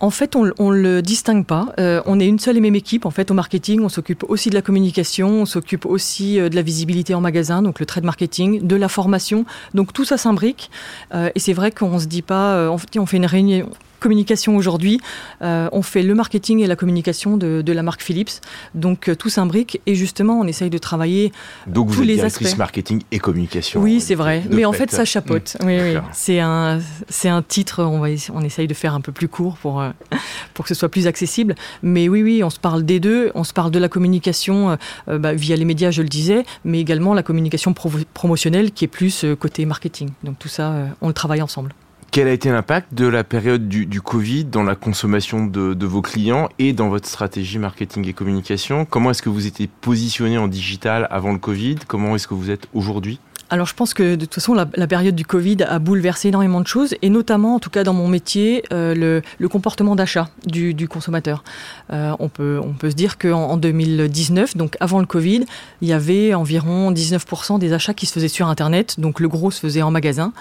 En 0.00 0.10
fait, 0.10 0.36
on 0.36 0.44
ne 0.44 0.76
le 0.76 1.02
distingue 1.02 1.46
pas. 1.46 1.72
Euh, 1.78 2.02
on 2.06 2.20
est 2.20 2.26
une 2.26 2.38
seule 2.38 2.56
et 2.56 2.60
même 2.60 2.74
équipe. 2.74 3.06
En 3.06 3.10
fait, 3.10 3.30
au 3.30 3.34
marketing, 3.34 3.80
on 3.82 3.88
s'occupe 3.88 4.24
aussi 4.28 4.50
de 4.50 4.54
la 4.54 4.62
communication, 4.62 5.28
on 5.28 5.46
s'occupe 5.46 5.86
aussi 5.86 6.38
euh, 6.38 6.48
de 6.48 6.56
la 6.56 6.62
visibilité 6.62 7.14
en 7.14 7.20
magasin, 7.20 7.62
donc 7.62 7.80
le 7.80 7.86
trade 7.86 8.04
marketing, 8.04 8.66
de 8.66 8.76
la 8.76 8.88
formation. 8.88 9.44
Donc 9.72 9.92
tout 9.92 10.04
ça 10.04 10.16
s'imbrique. 10.16 10.70
et 11.12 11.38
c'est 11.38 11.52
vrai 11.52 11.70
qu'on 11.70 11.98
se 11.98 12.06
dit 12.06 12.22
pas, 12.22 12.68
on 12.70 13.06
fait 13.06 13.16
une 13.16 13.26
réunion, 13.26 13.68
communication 14.04 14.54
aujourd'hui. 14.56 15.00
Euh, 15.40 15.70
on 15.72 15.80
fait 15.80 16.02
le 16.02 16.14
marketing 16.14 16.60
et 16.60 16.66
la 16.66 16.76
communication 16.76 17.38
de, 17.38 17.72
la 17.72 17.82
marque 17.82 18.02
Philips. 18.02 18.40
Donc 18.74 19.08
euh, 19.08 19.16
tout 19.16 19.30
s'imbrique 19.30 19.80
et 19.86 19.94
justement 19.94 20.38
on 20.38 20.46
essaye 20.46 20.68
de 20.68 20.76
travailler 20.76 21.32
Donc 21.66 21.90
tous 21.90 22.02
les 22.02 22.22
aspects. 22.22 22.56
marketing 22.58 23.00
et 23.10 23.18
communication. 23.18 23.80
Oui, 23.80 24.00
c'est 24.00 24.14
vrai. 24.14 24.42
Mais 24.50 24.66
en 24.66 24.72
fait 24.72 24.90
ça. 24.90 25.04
Mmh. 25.04 25.38
Oui, 25.64 25.78
oui. 25.80 25.96
C'est 26.12 26.40
un 26.40 26.80
c'est 27.08 27.28
un 27.28 27.40
titre. 27.40 27.82
On 27.82 28.00
va 28.00 28.08
on 28.34 28.42
essaye 28.42 28.66
de 28.66 28.74
faire 28.74 28.94
un 28.94 29.00
peu 29.00 29.12
plus 29.12 29.28
court 29.28 29.56
pour 29.56 29.82
euh, 29.84 30.16
pour 30.54 30.64
que 30.64 30.68
ce 30.68 30.74
soit 30.74 30.88
plus 30.88 31.06
accessible. 31.06 31.54
Mais 31.82 32.08
oui, 32.08 32.22
oui, 32.22 32.42
on 32.42 32.50
se 32.50 32.58
parle 32.58 32.84
des 32.84 33.00
deux. 33.00 33.30
On 33.34 33.44
se 33.44 33.52
parle 33.52 33.70
de 33.70 33.78
la 33.78 33.88
communication 33.88 34.76
bah, 35.06 35.34
via 35.34 35.56
les 35.56 35.64
médias, 35.64 35.90
je 35.90 36.02
le 36.02 36.08
disais, 36.08 36.44
mais 36.64 36.80
également 36.80 37.14
la 37.14 37.22
communication 37.22 37.74
promotionnelle 37.74 38.72
qui 38.72 38.84
est 38.84 38.88
plus 38.88 39.24
côté 39.38 39.66
marketing. 39.66 40.10
Donc 40.22 40.38
tout 40.38 40.48
ça, 40.48 40.74
on 41.00 41.08
le 41.08 41.14
travaille 41.14 41.42
ensemble. 41.42 41.74
Quel 42.14 42.28
a 42.28 42.32
été 42.32 42.48
l'impact 42.48 42.94
de 42.94 43.08
la 43.08 43.24
période 43.24 43.68
du, 43.68 44.00
Covid 44.00 44.44
dans 44.44 44.62
la 44.62 44.76
consommation 44.76 45.46
de, 45.46 45.84
vos 45.84 46.00
clients 46.00 46.48
et 46.60 46.72
dans 46.72 46.88
votre 46.88 47.08
stratégie 47.08 47.58
marketing 47.58 48.06
et 48.06 48.12
communication? 48.12 48.84
Comment 48.84 49.10
est-ce 49.10 49.20
que 49.20 49.30
vous 49.30 49.48
étiez 49.48 49.66
positionné 49.66 50.38
en 50.38 50.46
digital 50.46 51.08
avant 51.10 51.32
le 51.32 51.40
Covid? 51.40 51.74
Comment 51.88 52.14
est-ce 52.14 52.28
que 52.28 52.34
vous 52.34 52.52
êtes 52.52 52.68
aujourd'hui? 52.72 53.18
Alors 53.50 53.66
je 53.66 53.74
pense 53.74 53.94
que 53.94 54.14
de 54.14 54.24
toute 54.24 54.34
façon 54.34 54.54
la, 54.54 54.66
période 54.86 55.14
du 55.14 55.24
Covid 55.24 55.62
a 55.62 55.78
bouleversé 55.78 56.28
énormément 56.28 56.60
de 56.60 56.66
choses 56.66 56.94
et 57.02 57.10
notamment 57.10 57.56
en 57.56 57.58
tout 57.58 57.70
cas 57.70 57.84
dans 57.84 57.92
mon 57.92 58.08
métier 58.08 58.64
euh, 58.72 59.22
le, 59.38 59.48
comportement 59.48 59.94
d'achat 59.94 60.30
du, 60.46 60.88
consommateur. 60.88 61.44
Euh, 61.92 62.14
on, 62.18 62.28
peut, 62.28 62.60
on 62.62 62.72
peut 62.72 62.90
se 62.90 62.96
dire 62.96 63.18
qu'en 63.18 63.50
en 63.50 63.56
2019, 63.56 64.56
donc 64.56 64.76
avant 64.80 64.98
le 64.98 65.06
Covid, 65.06 65.44
il 65.80 65.88
y 65.88 65.92
avait 65.92 66.34
environ 66.34 66.90
19% 66.90 67.58
des 67.58 67.72
achats 67.72 67.94
qui 67.94 68.06
se 68.06 68.12
faisaient 68.12 68.28
sur 68.28 68.48
Internet, 68.48 68.98
donc 68.98 69.20
le 69.20 69.28
gros 69.28 69.50
se 69.50 69.60
faisait 69.60 69.82
en 69.82 69.90
magasin. 69.90 70.32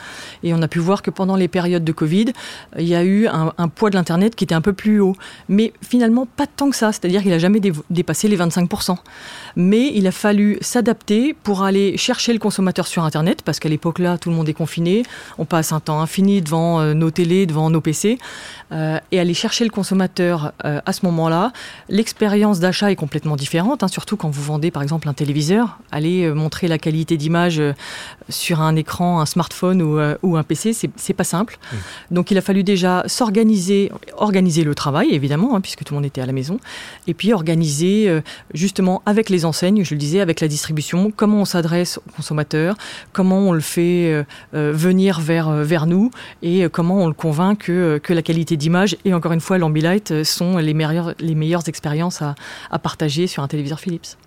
Et 0.41 0.53
on 0.53 0.61
a 0.61 0.67
pu 0.67 0.79
voir 0.79 1.01
que 1.01 1.11
pendant 1.11 1.35
les 1.35 1.47
périodes 1.47 1.83
de 1.83 1.91
Covid, 1.91 2.33
il 2.79 2.87
y 2.87 2.95
a 2.95 3.03
eu 3.03 3.27
un, 3.27 3.67
poids 3.67 3.89
de 3.89 3.95
l'Internet 3.95 4.35
qui 4.35 4.43
était 4.43 4.55
un 4.55 4.61
peu 4.61 4.73
plus 4.73 4.99
haut. 4.99 5.15
Mais 5.49 5.73
finalement 5.81 6.25
pas 6.25 6.47
tant 6.47 6.69
que 6.69 6.75
ça, 6.75 6.91
c'est-à-dire 6.91 7.21
qu'il 7.21 7.31
n'a 7.31 7.39
jamais 7.39 7.61
dépassé 7.89 8.27
les 8.27 8.37
25%. 8.37 8.95
Mais 9.55 9.91
il 9.93 10.07
a 10.07 10.11
fallu 10.11 10.57
s'adapter 10.61 11.33
pour 11.33 11.63
aller 11.63 11.97
chercher 11.97 12.33
le 12.33 12.39
consommateur 12.39 12.87
sur 12.87 12.92
Internet, 13.01 13.41
parce 13.43 13.59
qu'à 13.59 13.69
l'époque-là, 13.69 14.17
tout 14.17 14.29
le 14.29 14.35
monde 14.35 14.47
est 14.47 14.53
confiné, 14.53 15.03
on 15.37 15.45
passe 15.45 15.71
un 15.71 15.79
temps 15.79 16.01
infini 16.01 16.41
devant 16.41 16.79
euh, 16.79 16.93
nos 16.93 17.11
télés, 17.11 17.45
devant 17.45 17.69
nos 17.69 17.81
PC, 17.81 18.17
euh, 18.71 18.99
et 19.11 19.19
aller 19.19 19.33
chercher 19.33 19.63
le 19.63 19.69
consommateur 19.69 20.53
euh, 20.65 20.81
à 20.85 20.93
ce 20.93 21.05
moment-là. 21.05 21.51
L'expérience 21.89 22.59
d'achat 22.59 22.91
est 22.91 22.95
complètement 22.95 23.35
différente, 23.35 23.83
hein, 23.83 23.87
surtout 23.87 24.17
quand 24.17 24.29
vous 24.29 24.43
vendez 24.43 24.71
par 24.71 24.83
exemple 24.83 25.09
un 25.09 25.13
téléviseur. 25.13 25.79
Aller 25.91 26.31
montrer 26.31 26.67
la 26.67 26.77
qualité 26.77 27.17
d'image 27.17 27.61
sur 28.29 28.61
un 28.61 28.75
écran, 28.75 29.19
un 29.21 29.25
smartphone 29.25 29.81
ou, 30.21 30.37
un 30.37 30.43
PC, 30.43 30.73
c'est 30.73 31.13
pas 31.13 31.23
simple. 31.23 31.57
Mmh. 31.57 31.75
Donc 32.11 32.31
il 32.31 32.37
a 32.37 32.41
fallu 32.41 32.63
déjà 32.63 33.03
s'organiser, 33.07 33.91
organiser 34.17 34.63
le 34.63 34.75
travail 34.75 35.09
évidemment, 35.11 35.55
hein, 35.55 35.61
puisque 35.61 35.83
tout 35.83 35.93
le 35.93 35.99
monde 35.99 36.05
était 36.05 36.21
à 36.21 36.25
la 36.25 36.33
maison, 36.33 36.59
et 37.07 37.13
puis 37.13 37.33
organiser 37.33 38.21
justement 38.53 39.01
avec 39.05 39.29
les 39.29 39.45
enseignes, 39.45 39.83
je 39.83 39.93
le 39.93 39.99
disais, 39.99 40.19
avec 40.19 40.41
la 40.41 40.47
distribution, 40.47 41.11
comment 41.15 41.41
on 41.41 41.45
s'adresse 41.45 41.97
aux 41.97 42.11
consommateurs, 42.15 42.75
comment 43.11 43.39
on 43.39 43.51
le 43.51 43.61
fait 43.61 44.11
euh, 44.11 44.23
euh, 44.53 44.71
venir 44.73 45.19
vers, 45.19 45.49
euh, 45.49 45.63
vers 45.63 45.85
nous 45.85 46.11
et 46.41 46.67
comment 46.71 47.03
on 47.03 47.07
le 47.07 47.13
convainc 47.13 47.59
que, 47.59 48.01
la 48.09 48.21
qualité 48.21 48.57
d'image 48.57 48.95
et 49.05 49.13
encore 49.13 49.31
une 49.31 49.39
fois 49.39 49.57
l'Ambilight 49.57 50.23
sont 50.23 50.57
les 50.57 50.73
meilleures, 50.73 51.13
les 51.19 51.53
expériences 51.67 52.21
à 52.21 52.79
partager 52.79 53.27
sur 53.27 53.43
un 53.43 53.47
téléviseur 53.47 53.79
Philips. 53.79 54.17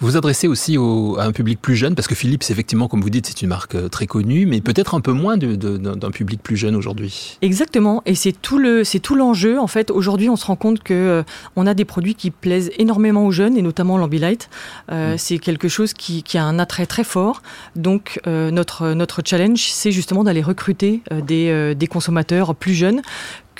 Vous 0.00 0.06
vous 0.06 0.16
adressez 0.16 0.48
aussi 0.48 0.78
à 0.78 1.24
un 1.24 1.32
public 1.32 1.60
plus 1.60 1.76
jeune, 1.76 1.94
parce 1.94 2.08
que 2.08 2.14
Philips, 2.14 2.44
effectivement, 2.48 2.88
comme 2.88 3.02
vous 3.02 3.10
dites, 3.10 3.26
c'est 3.26 3.42
une 3.42 3.48
marque 3.48 3.74
euh, 3.74 3.88
très 3.88 4.06
connue, 4.06 4.46
mais 4.46 4.62
peut-être 4.62 4.94
un 4.94 5.02
peu 5.02 5.12
moins 5.12 5.36
d'un 5.36 6.10
public 6.10 6.42
plus 6.42 6.56
jeune 6.56 6.74
aujourd'hui. 6.74 7.36
Exactement, 7.42 8.02
et 8.06 8.14
c'est 8.14 8.32
tout 8.32 8.56
le, 8.56 8.82
c'est 8.82 8.98
tout 8.98 9.14
l'enjeu. 9.14 9.58
En 9.58 9.66
fait, 9.66 9.90
aujourd'hui, 9.90 10.30
on 10.30 10.36
se 10.36 10.46
rend 10.46 10.56
compte 10.56 10.82
que 10.82 10.94
euh, 10.94 11.22
on 11.54 11.66
a 11.66 11.74
des 11.74 11.84
produits 11.84 12.14
qui 12.14 12.30
plaisent 12.30 12.70
énormément 12.78 13.26
aux 13.26 13.30
jeunes, 13.30 13.58
et 13.58 13.62
notamment 13.62 13.98
l'Ambilight. 13.98 14.48
Euh, 14.90 15.14
mm. 15.14 15.18
C'est 15.18 15.38
quelque 15.38 15.68
chose 15.68 15.92
qui, 15.92 16.24
a 16.34 16.44
un 16.44 16.58
attrait 16.58 16.86
très 16.86 17.04
fort. 17.04 17.42
Donc, 17.76 18.20
notre 18.26 18.94
notre 18.94 19.20
challenge, 19.24 19.70
c'est 19.70 19.92
justement 19.92 20.24
d'aller 20.24 20.42
recruter 20.42 21.02
des, 21.26 21.74
des 21.74 21.86
consommateurs 21.86 22.54
plus 22.54 22.72
jeunes 22.74 23.02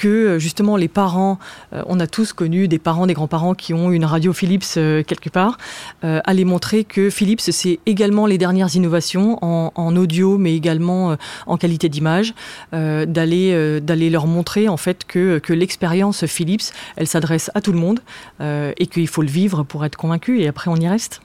que 0.01 0.09
euh, 0.09 0.39
justement 0.39 0.79
les 0.79 0.89
parents, 0.89 1.39
euh, 1.75 1.83
on 1.87 2.01
a 2.01 2.07
tous 2.07 2.33
connu 2.33 2.69
des 2.69 2.79
parents, 2.79 3.07
des 3.07 3.13
grands-parents 3.13 3.55
qui 3.55 3.75
ont 3.75 3.93
une 3.93 4.07
radio 4.07 4.33
Philips 4.33 4.65
euh, 4.79 5.03
quelque 5.05 5.29
part, 5.29 5.59
aller 6.03 6.47
montrer 6.47 6.85
que 6.85 7.11
Philips 7.11 7.41
c'est 7.41 7.79
également 7.85 8.25
les 8.27 8.39
dernières 8.39 8.75
innovations 8.75 9.39
en, 9.43 9.97
audio, 9.97 10.39
mais 10.39 10.55
également 10.55 11.17
en 11.47 11.57
qualité 11.59 11.89
d'image, 11.89 12.33
d'aller 12.73 14.11
leur 14.11 14.27
montrer 14.27 14.69
en 14.69 14.79
fait 14.79 15.05
que, 15.05 15.39
que 15.39 15.53
l'expérience 15.53 16.25
Philips, 16.25 16.73
elle 16.97 17.07
s'adresse 17.07 17.51
à 17.55 17.61
tout 17.61 17.73
le 17.73 17.79
monde 17.79 18.01
et 18.41 18.87
qu'il 18.87 19.09
faut 19.09 19.23
le 19.23 19.29
vivre 19.29 19.63
pour 19.63 19.85
être 19.85 19.97
convaincu 19.97 20.41
et 20.41 20.49
après 20.49 20.71
on 20.71 20.77
y 20.77 20.89
reste. 20.89 21.21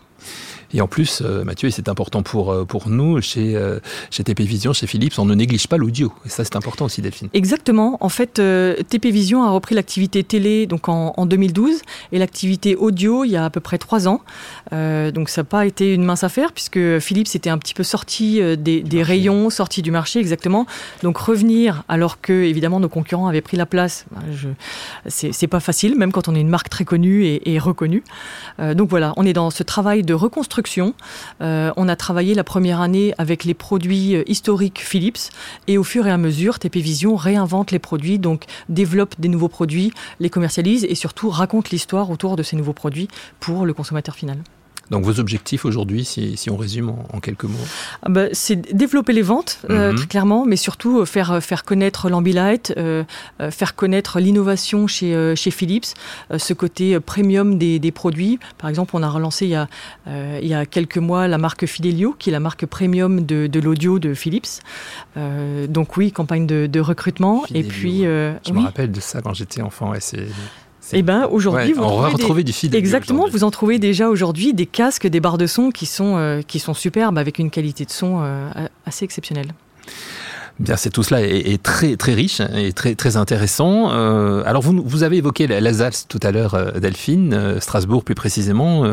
Et 0.75 0.81
en 0.81 0.87
plus, 0.87 1.21
euh, 1.23 1.45
Mathieu, 1.45 1.69
et 1.69 1.71
c'est 1.71 1.87
important 1.87 2.21
pour, 2.21 2.51
euh, 2.51 2.65
pour 2.65 2.89
nous, 2.89 3.21
chez, 3.21 3.55
euh, 3.55 3.79
chez 4.11 4.25
TP 4.25 4.41
Vision, 4.41 4.73
chez 4.73 4.87
Philips, 4.87 5.17
on 5.17 5.23
ne 5.23 5.33
néglige 5.33 5.67
pas 5.67 5.77
l'audio. 5.77 6.11
Et 6.25 6.29
ça, 6.29 6.43
c'est 6.43 6.57
important 6.57 6.83
aussi, 6.83 7.01
Delphine. 7.01 7.29
Exactement. 7.33 7.97
En 8.01 8.09
fait, 8.09 8.33
TP 8.33 9.05
Vision 9.05 9.43
a 9.43 9.51
repris 9.51 9.73
l'activité 9.73 10.25
télé 10.25 10.67
donc 10.67 10.89
en, 10.89 11.13
en 11.15 11.25
2012 11.25 11.81
et 12.11 12.19
l'activité 12.19 12.75
audio 12.75 13.23
il 13.23 13.31
y 13.31 13.37
a 13.37 13.45
à 13.45 13.49
peu 13.49 13.61
près 13.61 13.77
trois 13.77 14.07
ans. 14.07 14.19
donc 14.71 15.29
ça 15.29 15.41
n'a 15.41 15.45
pas 15.45 15.65
été 15.65 15.93
une 15.93 16.03
mince 16.03 16.23
affaire 16.23 16.51
puisque 16.51 16.99
Philips 16.99 17.33
était 17.35 17.49
un 17.49 17.57
petit 17.57 17.73
peu 17.73 17.83
sorti 17.83 18.41
des, 18.57 18.81
des 18.81 19.03
rayons, 19.03 19.49
sorti 19.49 19.81
du 19.81 19.91
marché, 19.91 20.19
exactement. 20.19 20.65
Donc 21.03 21.17
revenir 21.17 21.83
alors 21.87 22.19
que, 22.19 22.33
évidemment, 22.33 22.79
nos 22.79 22.89
concurrents 22.89 23.27
avaient 23.27 23.41
pris 23.41 23.57
la 23.57 23.65
place, 23.65 24.05
ben, 24.11 24.55
c'est 25.07 25.47
pas 25.47 25.59
facile, 25.61 25.95
même 25.95 26.11
quand 26.11 26.27
on 26.27 26.35
est 26.35 26.41
une 26.41 26.49
marque 26.49 26.69
très 26.69 26.85
connue 26.85 27.25
et, 27.25 27.53
et 27.53 27.59
reconnue. 27.59 28.03
donc 28.59 28.89
voilà, 28.89 29.13
on 29.15 29.25
est 29.25 29.33
dans 29.33 29.49
ce 29.49 29.63
travail 29.63 30.03
de 30.03 30.13
reconstruction 30.13 30.64
euh, 31.41 31.71
on 31.77 31.87
a 31.87 31.95
travaillé 31.95 32.33
la 32.33 32.43
première 32.43 32.81
année 32.81 33.13
avec 33.17 33.43
les 33.43 33.53
produits 33.53 34.15
euh, 34.15 34.23
historiques 34.27 34.81
Philips 34.81 35.29
et 35.67 35.77
au 35.77 35.83
fur 35.83 36.07
et 36.07 36.11
à 36.11 36.17
mesure, 36.17 36.59
TP 36.59 36.77
Vision 36.77 37.15
réinvente 37.15 37.71
les 37.71 37.79
produits, 37.79 38.19
donc 38.19 38.45
développe 38.69 39.15
des 39.19 39.27
nouveaux 39.27 39.49
produits, 39.49 39.93
les 40.19 40.29
commercialise 40.29 40.85
et 40.85 40.95
surtout 40.95 41.29
raconte 41.29 41.69
l'histoire 41.69 42.09
autour 42.09 42.35
de 42.35 42.43
ces 42.43 42.55
nouveaux 42.55 42.73
produits 42.73 43.07
pour 43.39 43.65
le 43.65 43.73
consommateur 43.73 44.15
final. 44.15 44.37
Donc 44.91 45.03
vos 45.03 45.19
objectifs 45.19 45.65
aujourd'hui, 45.65 46.05
si, 46.05 46.49
on 46.49 46.57
résume 46.57 46.89
en, 46.89 47.19
quelques 47.19 47.45
mots 47.45 47.57
ah 48.03 48.09
bah, 48.09 48.25
C'est 48.33 48.55
développer 48.75 49.13
les 49.13 49.21
ventes, 49.21 49.59
euh, 49.69 49.91
mhm. 49.91 49.97
très 49.97 50.07
clairement, 50.07 50.45
mais 50.45 50.55
surtout 50.55 50.99
euh, 50.99 51.05
faire, 51.05 51.31
euh, 51.31 51.39
faire 51.39 51.63
connaître 51.63 52.09
l'Ambilight, 52.09 52.73
faire 53.51 53.75
connaître 53.75 54.19
l'innovation 54.19 54.87
chez, 54.87 55.35
chez 55.35 55.51
Philips, 55.51 55.93
ce 56.37 56.53
côté 56.53 56.99
premium 56.99 57.57
des, 57.57 57.79
des, 57.79 57.91
produits. 57.91 58.39
Par 58.57 58.69
exemple, 58.69 58.95
on 58.95 59.03
a 59.03 59.09
relancé 59.09 59.45
il 59.45 59.51
y 59.51 59.55
a, 59.55 59.67
il 60.07 60.47
y 60.47 60.53
a 60.53 60.65
quelques 60.65 60.97
mois 60.97 61.27
la 61.27 61.37
marque 61.37 61.65
Fidelio, 61.65 62.15
qui 62.17 62.29
est 62.29 62.31
la 62.31 62.39
marque 62.39 62.65
premium 62.65 63.25
de, 63.25 63.47
de 63.47 63.59
l'audio 63.59 63.99
de 63.99 64.13
Philips. 64.13 64.61
donc 65.15 65.97
oui, 65.97 66.11
campagne 66.11 66.45
de, 66.45 66.79
recrutement. 66.79 67.43
et 67.53 67.63
puis, 67.63 68.01
Je 68.01 68.53
me 68.53 68.61
rappelle 68.61 68.91
de 68.91 68.99
ça 68.99 69.21
quand 69.21 69.33
j'étais 69.33 69.61
enfant. 69.61 69.93
C'est 69.99 70.27
eh 70.93 71.01
ben 71.01 71.27
aujourd'hui, 71.31 71.73
vous 71.73 71.83
on 71.83 72.01
va 72.01 72.09
retrouver 72.09 72.43
du 72.43 72.53
fidèle. 72.53 72.79
Exactement, 72.79 73.27
vous 73.27 73.43
en 73.43 73.51
trouvez 73.51 73.79
déjà 73.79 74.09
aujourd'hui 74.09 74.53
des 74.53 74.65
casques, 74.65 75.07
des 75.07 75.19
barres 75.19 75.37
de 75.37 75.47
son 75.47 75.71
qui 75.71 75.85
sont 75.85 76.17
euh, 76.17 76.41
qui 76.41 76.59
sont 76.59 76.73
superbes 76.73 77.17
avec 77.17 77.39
une 77.39 77.49
qualité 77.49 77.85
de 77.85 77.91
son 77.91 78.21
euh, 78.21 78.49
assez 78.85 79.05
exceptionnelle. 79.05 79.53
Bien, 80.59 80.77
c'est 80.77 80.89
tout 80.89 81.03
cela 81.03 81.21
est, 81.21 81.61
très 81.61 81.97
très 81.97 82.13
riche 82.13 82.41
et 82.55 82.71
très 82.71 82.95
très 82.95 83.17
intéressant. 83.17 83.91
Euh, 83.91 84.41
alors 84.45 84.61
vous 84.61 84.81
vous 84.85 85.03
avez 85.03 85.17
évoqué 85.17 85.47
l'Alsace 85.47 86.07
tout 86.07 86.19
à 86.23 86.31
l'heure, 86.31 86.53
euh, 86.53 86.71
Delphine, 86.79 87.33
euh, 87.33 87.59
Strasbourg 87.59 88.03
plus 88.05 88.15
précisément. 88.15 88.85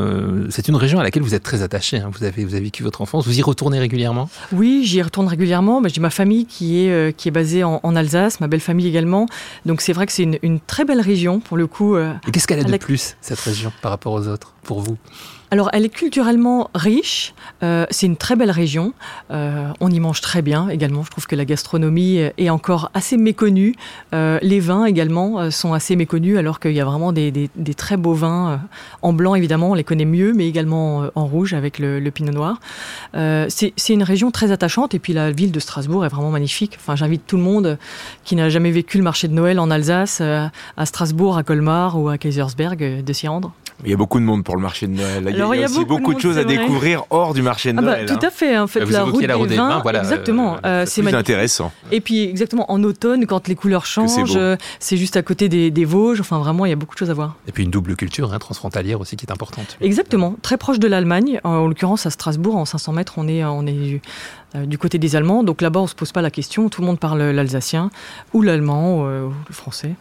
c'est 0.51 0.69
une 0.69 0.77
région 0.77 0.99
à 0.99 1.05
laquelle 1.05 1.23
vous 1.23 1.35
êtes 1.35 1.43
très 1.43 1.63
attaché. 1.63 1.99
Hein. 1.99 2.11
Vous 2.13 2.25
avez 2.25 2.45
vous 2.45 2.55
avez 2.55 2.65
vécu 2.65 2.83
votre 2.83 3.01
enfance. 3.01 3.27
Vous 3.27 3.39
y 3.39 3.43
retournez 3.43 3.79
régulièrement? 3.79 4.29
Oui, 4.53 4.83
j'y 4.85 5.03
retourne 5.03 5.29
régulièrement. 5.29 5.81
J'ai 5.87 6.01
ma 6.01 6.11
famille 6.11 6.47
qui 6.47 6.81
est 6.81 7.17
qui 7.17 7.29
est 7.29 7.33
basée 7.33 7.63
en, 7.63 7.97
Alsace, 7.97 8.41
ma 8.41 8.49
belle 8.49 8.61
famille 8.61 8.89
également. 8.89 9.27
Donc 9.65 9.83
c'est 9.83 9.93
vrai 9.93 10.07
que 10.07 10.13
c'est 10.13 10.25
une, 10.25 10.39
une, 10.43 10.59
très 10.59 10.85
belle 10.85 11.01
région 11.01 11.39
pour 11.39 11.57
le 11.57 11.67
coup. 11.69 11.97
et 11.97 12.31
qu'est-ce 12.33 12.49
qu'elle 12.49 12.61
a 12.61 12.65
de 12.65 12.77
plus 12.77 13.17
cette 13.21 13.41
région 13.41 13.73
par 13.83 13.93
rapport 13.93 14.15
aux 14.15 14.27
autres 14.27 14.53
pour 14.65 14.81
vous? 14.81 14.97
Alors, 15.53 15.69
elle 15.75 15.85
est 15.85 15.91
culturellement 15.91 16.71
riche. 16.75 17.35
Euh, 17.63 17.85
c'est 17.91 18.07
une 18.07 18.17
très 18.17 18.37
belle 18.37 18.51
région. 18.51 18.95
Euh, 19.31 19.69
on 19.81 19.91
y 19.91 20.01
mange 20.01 20.23
très 20.23 20.41
bien 20.41 20.71
également. 20.71 21.05
Je 21.05 21.11
trouve 21.11 21.27
que 21.27 21.37
la 21.37 21.45
gastronomie 21.45 22.21
est 22.39 22.49
encore 22.49 22.91
assez 22.95 23.19
méconnue. 23.19 23.75
Euh, 24.15 24.39
les 24.41 24.61
vins 24.61 24.87
également 24.87 25.51
sont 25.51 25.75
assez 25.75 25.95
méconnus, 25.95 26.39
alors 26.39 26.59
qu'il 26.59 26.73
y 26.73 26.81
a 26.81 26.87
vraiment 26.87 27.13
des, 27.13 27.51
très 27.77 27.99
beaux 27.99 28.15
vins 28.15 28.63
en 29.03 29.13
blanc, 29.13 29.35
évidemment, 29.35 29.73
on 29.73 29.75
les 29.75 29.85
connaît 29.85 30.07
mieux, 30.07 30.33
mais 30.33 30.49
également 30.49 31.11
en 31.15 31.27
rouge 31.27 31.53
avec 31.53 31.79
le, 31.79 32.01
pinot 32.11 32.33
noir. 32.33 32.59
c'est 33.13 33.91
une 33.91 34.05
région 34.05 34.31
très 34.31 34.53
attachante. 34.53 34.95
Et 34.95 34.99
puis, 34.99 35.13
la 35.13 35.33
ville 35.33 35.53
de 35.53 35.61
Strasbourg 35.61 36.07
est 36.07 36.09
vraiment 36.09 36.31
magnifique. 36.31 36.79
Enfin, 36.81 36.97
j'invite 36.97 37.27
tout 37.27 37.37
le 37.37 37.43
monde 37.43 37.77
qui 38.25 38.37
n'a 38.37 38.49
jamais 38.49 38.71
vécu 38.71 38.97
le 38.97 39.05
marché 39.05 39.29
de 39.29 39.35
Noël 39.35 39.61
en 39.61 39.71
Alsace, 39.71 40.23
à 40.23 40.87
Strasbourg, 40.87 41.37
à 41.37 41.43
Colmar 41.43 42.01
ou 42.01 42.09
à 42.09 42.17
Kaisersberg, 42.17 43.05
de 43.05 43.13
s'y 43.13 43.29
rendre. 43.29 43.53
Il 43.85 43.91
y 43.91 43.95
a 43.95 43.97
beaucoup 43.97 44.21
de 44.21 44.25
monde 44.25 44.45
pour 44.45 44.55
le 44.55 44.63
marché 44.63 44.87
de 44.87 44.93
Noël. 44.93 45.42
Aussi 45.49 45.85
beaucoup 45.85 46.15
de, 46.15 46.21
choses 46.21 46.39
à 46.39 46.45
découvrir 46.45 47.05
hors 47.11 47.35
du 47.35 47.43
marché 47.43 47.73
de 47.73 47.79
ah 47.79 47.83
bah, 47.83 47.91
Noël. 47.93 48.07
tout 48.07 48.15
à 48.15 48.27
hein. 48.27 48.31
fait. 48.31 48.59
En 48.59 48.67
fait, 48.67 48.85
la, 48.87 49.05
route 49.05 49.49
des 49.49 49.57
vins, 49.57 49.81
voilà, 49.83 50.01
exactement. 50.01 50.57
Euh, 50.65 50.85
c'est 50.87 51.03
plus 51.03 51.15
intéressant. 51.15 51.73
Et 51.91 52.01
puis 52.01 52.23
exactement 52.25 52.71
en 52.71 52.83
automne, 52.83 53.27
quand 53.27 53.49
les 53.49 53.55
couleurs 53.55 53.87
changent, 53.87 54.39
c'est 54.79 54.97
juste 54.97 55.17
à 55.17 55.23
côté 55.23 55.49
des, 55.49 55.71
des, 55.71 55.85
Vosges. 55.85 56.21
Enfin, 56.21 56.39
vraiment, 56.39 56.65
il 56.67 56.71
y 56.71 56.73
a 56.73 56.77
beaucoup 56.77 56.95
de 56.95 56.99
choses 56.99 57.11
à 57.11 57.15
voir. 57.15 57.37
Et 57.49 57.53
puis 57.53 57.65
une 57.65 57.71
double 57.71 57.97
culture 57.97 58.33
hein, 58.33 58.39
transfrontalière 58.39 59.01
aussi 59.01 59.17
qui 59.17 59.27
est 59.27 59.33
importante. 59.33 59.77
Exactement. 59.81 60.37
Très 60.43 60.57
proche 60.57 60.79
de 60.79 60.89
l'Allemagne. 60.89 61.41
En 61.45 61.67
l'occurrence, 61.67 62.07
à 62.07 62.11
Strasbourg, 62.11 62.57
en 62.57 62.65
500 62.65 62.93
mètres, 62.93 63.15
on 63.17 63.29
est, 63.29 63.45
on 63.45 63.67
est 63.67 63.95
euh, 63.95 63.99
du 64.55 64.79
côté 64.79 64.99
des 64.99 65.17
Allemands. 65.17 65.43
Donc 65.43 65.63
là-bas, 65.63 65.81
on 65.81 65.87
se 65.87 65.95
pose 65.95 66.13
pas 66.13 66.23
la 66.23 66.31
question. 66.31 66.69
Tout 66.69 66.81
le 66.81 66.87
monde 66.87 66.99
parle 66.99 67.23
l'alsacien 67.23 67.91
ou 68.33 68.43
l'allemand 68.43 69.07
euh, 69.07 69.27
ou 69.27 69.33
le 69.49 69.55
français. 69.55 69.95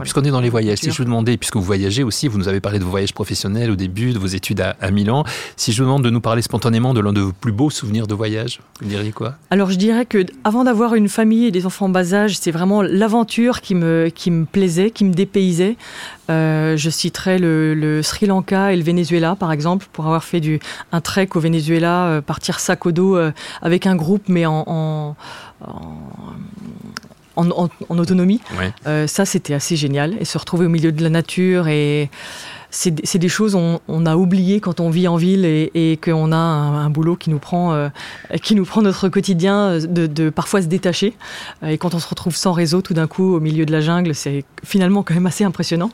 Puisqu'on 0.00 0.22
est 0.22 0.30
dans 0.30 0.40
les 0.40 0.50
voyages, 0.50 0.78
si 0.78 0.90
je 0.90 0.96
vous 0.96 1.04
demandais, 1.04 1.36
puisque 1.36 1.56
vous 1.56 1.62
voyagez 1.62 2.02
aussi, 2.02 2.28
vous 2.28 2.38
nous 2.38 2.48
avez 2.48 2.60
parlé 2.60 2.78
de 2.78 2.84
vos 2.84 2.90
voyages 2.90 3.12
professionnels 3.12 3.70
au 3.70 3.76
début, 3.76 4.12
de 4.12 4.18
vos 4.18 4.26
études 4.26 4.60
à, 4.60 4.90
Milan. 4.90 5.24
Si 5.56 5.72
je 5.72 5.82
vous 5.82 5.88
demande 5.88 6.04
de 6.04 6.10
nous 6.10 6.20
parler 6.20 6.42
spontanément 6.42 6.94
de 6.94 7.00
l'un 7.00 7.12
de 7.12 7.20
vos 7.20 7.32
plus 7.32 7.52
beaux 7.52 7.70
souvenirs 7.70 8.06
de 8.06 8.14
voyage, 8.14 8.60
vous 8.80 8.88
diriez 8.88 9.12
quoi? 9.12 9.36
Alors 9.50 9.70
je 9.70 9.76
dirais 9.76 10.06
que 10.06 10.24
avant 10.44 10.64
d'avoir 10.64 10.94
une 10.94 11.08
famille 11.08 11.46
et 11.46 11.50
des 11.50 11.66
enfants 11.66 11.86
en 11.86 11.90
bas 11.90 12.14
âge, 12.14 12.36
c'est 12.38 12.50
vraiment 12.50 12.82
l'aventure 12.82 13.60
qui 13.60 13.74
me, 13.74 14.10
qui 14.14 14.30
me 14.30 14.44
plaisait, 14.44 14.90
qui 14.90 15.04
me 15.04 15.12
dépaysait. 15.12 15.76
Je 16.28 16.88
citerai 16.90 17.38
le, 17.38 18.00
Sri 18.02 18.26
Lanka 18.26 18.72
et 18.72 18.76
le 18.76 18.82
Venezuela, 18.82 19.36
par 19.36 19.52
exemple, 19.52 19.86
pour 19.92 20.06
avoir 20.06 20.24
fait 20.24 20.40
du, 20.40 20.60
un 20.92 21.00
trek 21.00 21.28
au 21.34 21.40
Venezuela, 21.40 22.20
partir 22.24 22.60
sac 22.60 22.86
au 22.86 22.92
dos 22.92 23.18
avec 23.60 23.86
un 23.86 23.96
groupe, 23.96 24.24
mais 24.28 24.46
en, 24.46 25.16
en 27.36 27.54
autonomie. 27.90 28.40
ça, 29.06 29.24
c'était 29.24 29.54
assez 29.54 29.76
génial. 29.76 30.14
Et 30.20 30.24
se 30.24 30.38
retrouver 30.38 30.66
au 30.66 30.70
milieu 30.70 30.92
de 30.92 31.02
la 31.02 31.10
nature 31.10 31.68
et 31.68 32.10
c'est 32.72 33.18
des 33.18 33.28
choses 33.28 33.54
on, 33.54 33.80
on, 33.86 34.06
a 34.06 34.16
oublié 34.16 34.60
quand 34.60 34.80
on 34.80 34.88
vit 34.88 35.06
en 35.06 35.16
ville 35.16 35.44
et, 35.44 35.70
et 35.74 35.98
qu'on 35.98 36.32
a 36.32 36.36
un, 36.36 36.88
boulot 36.88 37.16
qui 37.16 37.28
nous 37.28 37.38
prend 37.38 37.74
euh, 37.74 37.88
qui 38.42 38.54
nous 38.54 38.64
prend 38.64 38.80
notre 38.80 39.10
quotidien 39.10 39.78
de, 39.78 40.06
de, 40.06 40.30
parfois 40.30 40.62
se 40.62 40.66
détacher. 40.66 41.14
Et 41.66 41.76
quand 41.76 41.94
on 41.94 41.98
se 41.98 42.08
retrouve 42.08 42.34
sans 42.34 42.52
réseau 42.52 42.80
tout 42.80 42.94
d'un 42.94 43.06
coup 43.06 43.34
au 43.34 43.40
milieu 43.40 43.66
de 43.66 43.72
la 43.72 43.82
jungle 43.82 44.14
c'est 44.14 44.44
finalement 44.64 45.02
quand 45.02 45.14
même 45.14 45.26
assez 45.26 45.44
impressionnant. 45.44 45.90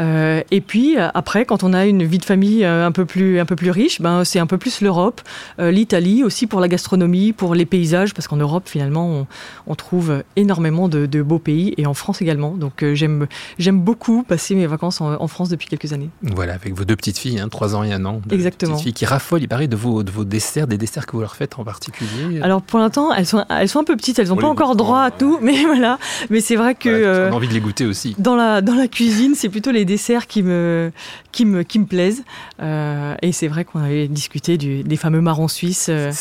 Euh, 0.00 0.42
et 0.50 0.60
puis 0.60 0.96
après 0.98 1.44
quand 1.44 1.62
on 1.62 1.72
a 1.72 1.86
une 1.86 2.02
vie 2.02 2.18
de 2.18 2.24
famille 2.24 2.64
euh, 2.64 2.86
un 2.86 2.92
peu 2.92 3.04
plus 3.04 3.38
un 3.38 3.46
peu 3.46 3.56
plus 3.56 3.70
riche 3.70 4.00
ben 4.00 4.24
c'est 4.24 4.38
un 4.38 4.46
peu 4.46 4.58
plus 4.58 4.80
l'Europe 4.80 5.20
euh, 5.58 5.70
l'Italie 5.70 6.24
aussi 6.24 6.46
pour 6.46 6.60
la 6.60 6.68
gastronomie 6.68 7.32
pour 7.32 7.54
les 7.54 7.66
paysages 7.66 8.14
parce 8.14 8.26
qu'en 8.26 8.36
Europe 8.36 8.68
finalement 8.68 9.26
on, 9.66 9.74
trouve 9.74 10.22
énormément 10.36 10.88
de, 10.88 11.22
beaux 11.22 11.38
pays 11.38 11.72
et 11.78 11.86
en 11.86 11.94
France 11.94 12.20
également. 12.20 12.50
Donc 12.50 12.84
j'aime 12.92 13.26
beaucoup 13.72 14.22
passer 14.24 14.54
mes 14.54 14.66
vacances 14.66 15.00
en 15.00 15.26
France 15.28 15.48
depuis 15.48 15.68
quelques 15.68 15.92
années 15.92 15.99
voilà, 16.22 16.54
avec 16.54 16.74
vos 16.74 16.84
deux 16.84 16.96
petites 16.96 17.18
filles, 17.18 17.40
hein, 17.40 17.48
3 17.48 17.74
ans 17.74 17.82
et 17.82 17.92
un 17.92 18.04
an. 18.04 18.20
Exactement. 18.30 18.72
Petites 18.72 18.84
filles 18.84 18.92
qui 18.92 19.06
raffolent, 19.06 19.42
il 19.42 19.48
paraît, 19.48 19.68
de 19.68 19.76
vos, 19.76 20.02
de 20.02 20.10
vos 20.10 20.24
desserts, 20.24 20.66
des 20.66 20.78
desserts 20.78 21.06
que 21.06 21.12
vous 21.12 21.20
leur 21.20 21.36
faites 21.36 21.58
en 21.58 21.64
particulier. 21.64 22.40
Alors 22.42 22.62
pour 22.62 22.78
l'instant, 22.78 23.12
elles 23.12 23.26
sont, 23.26 23.44
elles 23.48 23.68
sont 23.68 23.80
un 23.80 23.84
peu 23.84 23.96
petites, 23.96 24.18
elles 24.18 24.28
n'ont 24.28 24.36
pas 24.36 24.48
encore 24.48 24.76
droit 24.76 25.02
à 25.02 25.10
tout, 25.10 25.38
mais 25.42 25.64
voilà. 25.64 25.98
Mais 26.30 26.40
c'est 26.40 26.56
vrai 26.56 26.74
que. 26.74 26.88
Euh, 26.88 27.30
on 27.30 27.32
a 27.32 27.36
envie 27.36 27.48
de 27.48 27.54
les 27.54 27.60
goûter 27.60 27.86
aussi. 27.86 28.14
Dans 28.18 28.36
la, 28.36 28.60
dans 28.60 28.74
la 28.74 28.88
cuisine, 28.88 29.34
c'est 29.34 29.48
plutôt 29.48 29.70
les 29.70 29.84
desserts 29.84 30.26
qui 30.26 30.42
me, 30.42 30.92
qui 31.32 31.44
me, 31.44 31.62
qui 31.62 31.78
me 31.78 31.86
plaisent. 31.86 32.24
Euh, 32.62 33.14
et 33.22 33.32
c'est 33.32 33.48
vrai 33.48 33.64
qu'on 33.64 33.80
avait 33.80 34.08
discuté 34.08 34.58
du, 34.58 34.82
des 34.82 34.96
fameux 34.96 35.20
marrons 35.20 35.48
suisses 35.48 35.88
euh, 35.88 36.12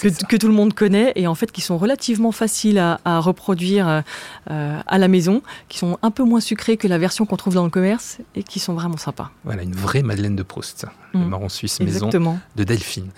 que, 0.00 0.08
que, 0.26 0.36
tout 0.36 0.48
le 0.48 0.54
monde 0.54 0.74
connaît 0.74 1.12
et 1.16 1.26
en 1.26 1.34
fait 1.34 1.50
qui 1.52 1.60
sont 1.60 1.78
relativement 1.78 2.32
faciles 2.32 2.78
à, 2.78 3.00
à 3.04 3.18
reproduire 3.20 4.02
à 4.46 4.98
la 4.98 5.08
maison, 5.08 5.42
qui 5.68 5.78
sont 5.78 5.98
un 6.02 6.10
peu 6.10 6.24
moins 6.24 6.40
sucrés 6.40 6.76
que 6.76 6.88
la 6.88 6.98
version 6.98 7.26
qu'on 7.26 7.36
trouve 7.36 7.54
dans 7.54 7.64
le 7.64 7.70
commerce 7.70 8.18
et 8.34 8.42
qui 8.42 8.58
sont 8.58 8.74
vraiment 8.74 8.96
sympas. 8.96 9.19
Voilà, 9.44 9.62
une 9.62 9.74
vraie 9.74 10.02
Madeleine 10.02 10.36
de 10.36 10.42
Proust, 10.42 10.86
le 11.14 11.20
mm. 11.20 11.28
marron 11.28 11.48
suisse 11.48 11.80
maison 11.80 12.08
de 12.08 12.64
Delphine. 12.64 13.08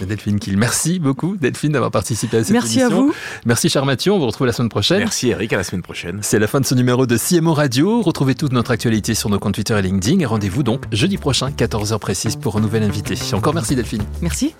de 0.00 0.04
Delphine 0.04 0.38
Kiel. 0.38 0.56
Merci 0.56 0.98
beaucoup, 0.98 1.36
Delphine, 1.36 1.72
d'avoir 1.72 1.90
participé 1.90 2.38
à 2.38 2.44
cette 2.44 2.52
Merci 2.52 2.80
émission. 2.80 2.88
Merci 2.88 3.00
à 3.00 3.06
vous. 3.06 3.14
Merci, 3.46 3.68
cher 3.68 3.84
Mathieu. 3.84 4.12
On 4.12 4.18
vous 4.18 4.26
retrouve 4.26 4.46
la 4.46 4.52
semaine 4.52 4.68
prochaine. 4.68 4.98
Merci, 4.98 5.28
Eric. 5.28 5.52
À 5.52 5.56
la 5.56 5.64
semaine 5.64 5.82
prochaine. 5.82 6.18
C'est 6.22 6.38
la 6.38 6.46
fin 6.46 6.60
de 6.60 6.66
ce 6.66 6.74
numéro 6.74 7.06
de 7.06 7.16
CMO 7.16 7.54
Radio. 7.54 8.02
Retrouvez 8.02 8.34
toute 8.34 8.52
notre 8.52 8.70
actualité 8.70 9.14
sur 9.14 9.30
nos 9.30 9.38
comptes 9.38 9.54
Twitter 9.54 9.78
et 9.78 9.82
LinkedIn. 9.82 10.20
Et 10.20 10.26
rendez-vous 10.26 10.62
donc 10.62 10.84
jeudi 10.92 11.16
prochain, 11.16 11.50
14h 11.50 11.98
précise, 11.98 12.36
pour 12.36 12.56
un 12.56 12.60
nouvel 12.60 12.82
invité. 12.82 13.14
Encore 13.32 13.54
merci, 13.54 13.74
Delphine. 13.74 14.02
Merci. 14.20 14.54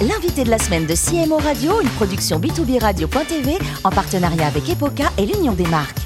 L'invité 0.00 0.44
de 0.44 0.50
la 0.50 0.58
semaine 0.58 0.86
de 0.86 0.94
CMO 0.94 1.38
Radio, 1.38 1.80
une 1.80 1.88
production 1.90 2.38
B2B 2.38 2.80
Radio.tv 2.80 3.58
en 3.84 3.90
partenariat 3.90 4.46
avec 4.46 4.68
Epoca 4.68 5.10
et 5.16 5.24
l'Union 5.24 5.52
des 5.52 5.66
marques. 5.66 6.03